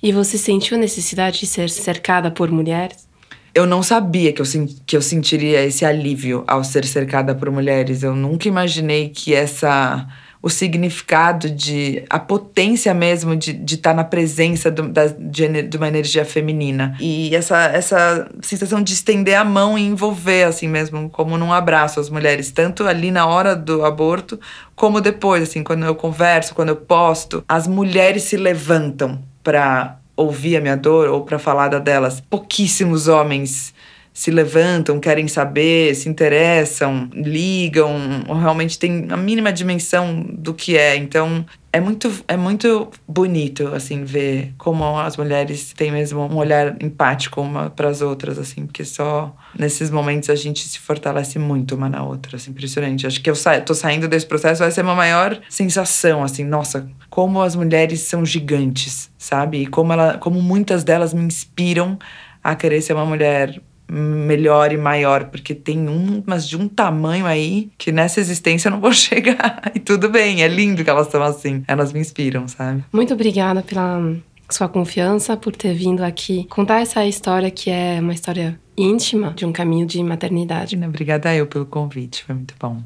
E 0.04 0.12
você 0.12 0.38
sentiu 0.38 0.76
a 0.76 0.80
necessidade 0.82 1.40
de 1.40 1.48
ser 1.48 1.70
cercada 1.70 2.30
por 2.30 2.52
mulheres? 2.52 3.08
Eu 3.56 3.66
não 3.66 3.82
sabia 3.82 4.34
que 4.34 4.42
eu, 4.42 4.46
que 4.86 4.98
eu 4.98 5.02
sentiria 5.02 5.64
esse 5.64 5.86
alívio 5.86 6.44
ao 6.46 6.66
ser 6.66 6.86
cercada 6.86 7.34
por 7.34 7.50
mulheres. 7.50 8.04
Eu 8.04 8.14
nunca 8.14 8.50
imaginei 8.50 9.08
que 9.08 9.34
essa 9.34 10.06
o 10.42 10.50
significado 10.50 11.50
de 11.50 12.04
a 12.10 12.18
potência 12.18 12.94
mesmo 12.94 13.36
de 13.36 13.52
estar 13.52 13.64
de 13.66 13.78
tá 13.78 13.94
na 13.94 14.04
presença 14.04 14.72
do, 14.72 14.88
da, 14.88 15.08
de, 15.08 15.64
de, 15.64 15.78
uma 15.78 15.88
energia 15.88 16.24
feminina. 16.24 16.96
E 17.00 17.36
essa 17.36 17.58
essa 17.66 18.30
sensação 18.42 18.82
de 18.82 18.94
estender 18.94 19.36
a 19.36 19.44
mão 19.44 19.78
e 19.78 19.82
envolver 19.82 20.46
assim 20.46 20.68
mesmo 20.68 21.10
como 21.10 21.38
num 21.38 21.52
abraço 21.52 22.00
as 22.00 22.10
mulheres 22.10 22.52
tanto 22.52 22.88
ali 22.88 23.12
na 23.12 23.28
hora 23.28 23.56
do 23.56 23.84
aborto 23.84 24.40
como 24.76 25.02
depois 25.02 25.44
assim 25.44 25.64
quando 25.64 25.86
eu 25.86 25.96
converso 25.96 26.56
quando 26.56 26.70
eu 26.70 26.76
posto 26.76 27.44
as 27.48 27.68
mulheres 27.68 28.24
se 28.24 28.38
levantam 28.38 29.22
para 29.44 30.00
ouvir 30.16 30.58
a 30.58 30.62
minha 30.62 30.76
dor 30.76 31.08
ou 31.08 31.22
para 31.24 31.40
falar 31.40 31.70
da 31.70 31.80
delas. 31.80 32.22
Pouquíssimos 32.30 33.08
homens 33.08 33.74
se 34.20 34.32
levantam, 34.32 35.00
querem 35.00 35.30
saber, 35.30 35.96
se 35.96 36.10
interessam, 36.10 37.10
ligam, 37.14 37.96
realmente 38.28 38.78
tem 38.78 39.08
a 39.10 39.16
mínima 39.16 39.50
dimensão 39.50 40.22
do 40.30 40.54
que 40.54 40.78
é. 40.78 40.98
Então, 40.98 41.46
é 41.72 41.80
muito, 41.80 42.12
é 42.28 42.36
muito 42.36 42.90
bonito, 43.08 43.68
assim, 43.68 44.04
ver 44.04 44.54
como 44.58 44.84
as 45.00 45.16
mulheres 45.16 45.72
têm 45.72 45.90
mesmo 45.90 46.20
um 46.20 46.36
olhar 46.36 46.76
empático 46.84 47.40
uma 47.40 47.70
para 47.70 47.88
as 47.88 48.02
outras, 48.02 48.38
assim, 48.38 48.66
porque 48.66 48.84
só 48.84 49.34
nesses 49.58 49.90
momentos 49.90 50.30
a 50.30 50.36
gente 50.36 50.68
se 50.68 50.80
fortalece 50.80 51.40
muito 51.40 51.76
uma 51.76 51.88
na 51.88 52.04
outra, 52.04 52.36
assim, 52.36 52.52
impressionante. 52.52 53.08
Acho 53.08 53.22
que 53.22 53.30
eu 53.30 53.36
sa 53.36 53.62
tô 53.62 53.74
saindo 53.74 54.06
desse 54.06 54.26
processo, 54.26 54.60
vai 54.60 54.72
ser 54.72 54.82
uma 54.82 54.96
maior 54.96 55.40
sensação, 55.48 56.26
assim, 56.26 56.44
nossa, 56.44 56.90
como 57.10 57.42
as 57.42 57.56
mulheres 57.56 58.02
são 58.02 58.26
gigantes, 58.26 59.10
sabe? 59.18 59.60
E 59.60 59.66
como, 59.66 59.94
ela, 59.94 60.18
como 60.18 60.42
muitas 60.42 60.84
delas 60.84 61.14
me 61.14 61.24
inspiram 61.24 61.98
a 62.44 62.54
querer 62.54 62.82
ser 62.82 62.92
uma 62.94 63.06
mulher 63.06 63.62
melhor 63.90 64.72
e 64.72 64.78
maior, 64.78 65.26
porque 65.26 65.56
tem 65.56 65.88
umas 65.88 66.48
de 66.48 66.56
um 66.56 66.68
tamanho 66.68 67.26
aí 67.26 67.70
que 67.78 67.92
nessa 67.92 68.20
existência 68.20 68.68
eu 68.68 68.72
não 68.72 68.80
vou 68.80 68.92
chegar. 68.94 69.72
E 69.74 69.80
tudo 69.80 70.10
bem, 70.10 70.44
é 70.44 70.48
lindo 70.48 70.84
que 70.84 70.90
elas 70.90 71.08
estão 71.08 71.24
assim. 71.24 71.64
Elas 71.68 71.92
me 71.92 72.00
inspiram, 72.00 72.48
sabe? 72.48 72.84
Muito 72.94 73.14
obrigada 73.14 73.62
pela 73.62 74.02
sua 74.50 74.68
confiança, 74.68 75.38
por 75.38 75.56
ter 75.56 75.74
vindo 75.74 76.04
aqui 76.04 76.46
contar 76.50 76.82
essa 76.82 77.06
história 77.06 77.52
que 77.52 77.70
é 77.70 78.00
uma 78.00 78.14
história 78.14 78.60
íntima 78.78 79.34
de 79.36 79.46
um 79.46 79.52
caminho 79.52 79.86
de 79.86 80.02
maternidade. 80.04 80.78
Obrigada 80.84 81.36
eu 81.36 81.46
pelo 81.46 81.66
convite, 81.66 82.24
foi 82.24 82.36
muito 82.36 82.56
bom. 82.60 82.82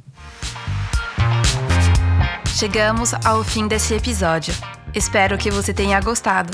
Chegamos 2.48 3.14
ao 3.26 3.44
fim 3.44 3.68
desse 3.68 3.94
episódio. 3.94 4.54
Espero 4.94 5.38
que 5.38 5.50
você 5.50 5.74
tenha 5.74 6.00
gostado. 6.00 6.52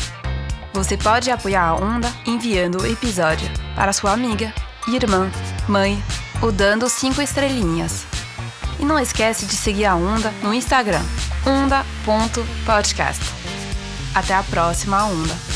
Você 0.73 0.95
pode 0.95 1.31
apoiar 1.31 1.69
a 1.69 1.75
Onda 1.75 2.11
enviando 2.25 2.81
o 2.81 2.85
episódio 2.85 3.49
para 3.75 3.91
sua 3.91 4.11
amiga, 4.11 4.53
irmã, 4.87 5.29
mãe 5.67 6.01
ou 6.41 6.51
dando 6.51 6.87
cinco 6.89 7.21
estrelinhas. 7.21 8.05
E 8.79 8.85
não 8.85 8.99
esquece 8.99 9.45
de 9.45 9.55
seguir 9.55 9.85
a 9.85 9.95
Onda 9.95 10.31
no 10.41 10.53
Instagram, 10.53 11.01
onda.podcast. 11.45 13.23
Até 14.15 14.33
a 14.33 14.43
próxima 14.43 15.03
Onda! 15.05 15.48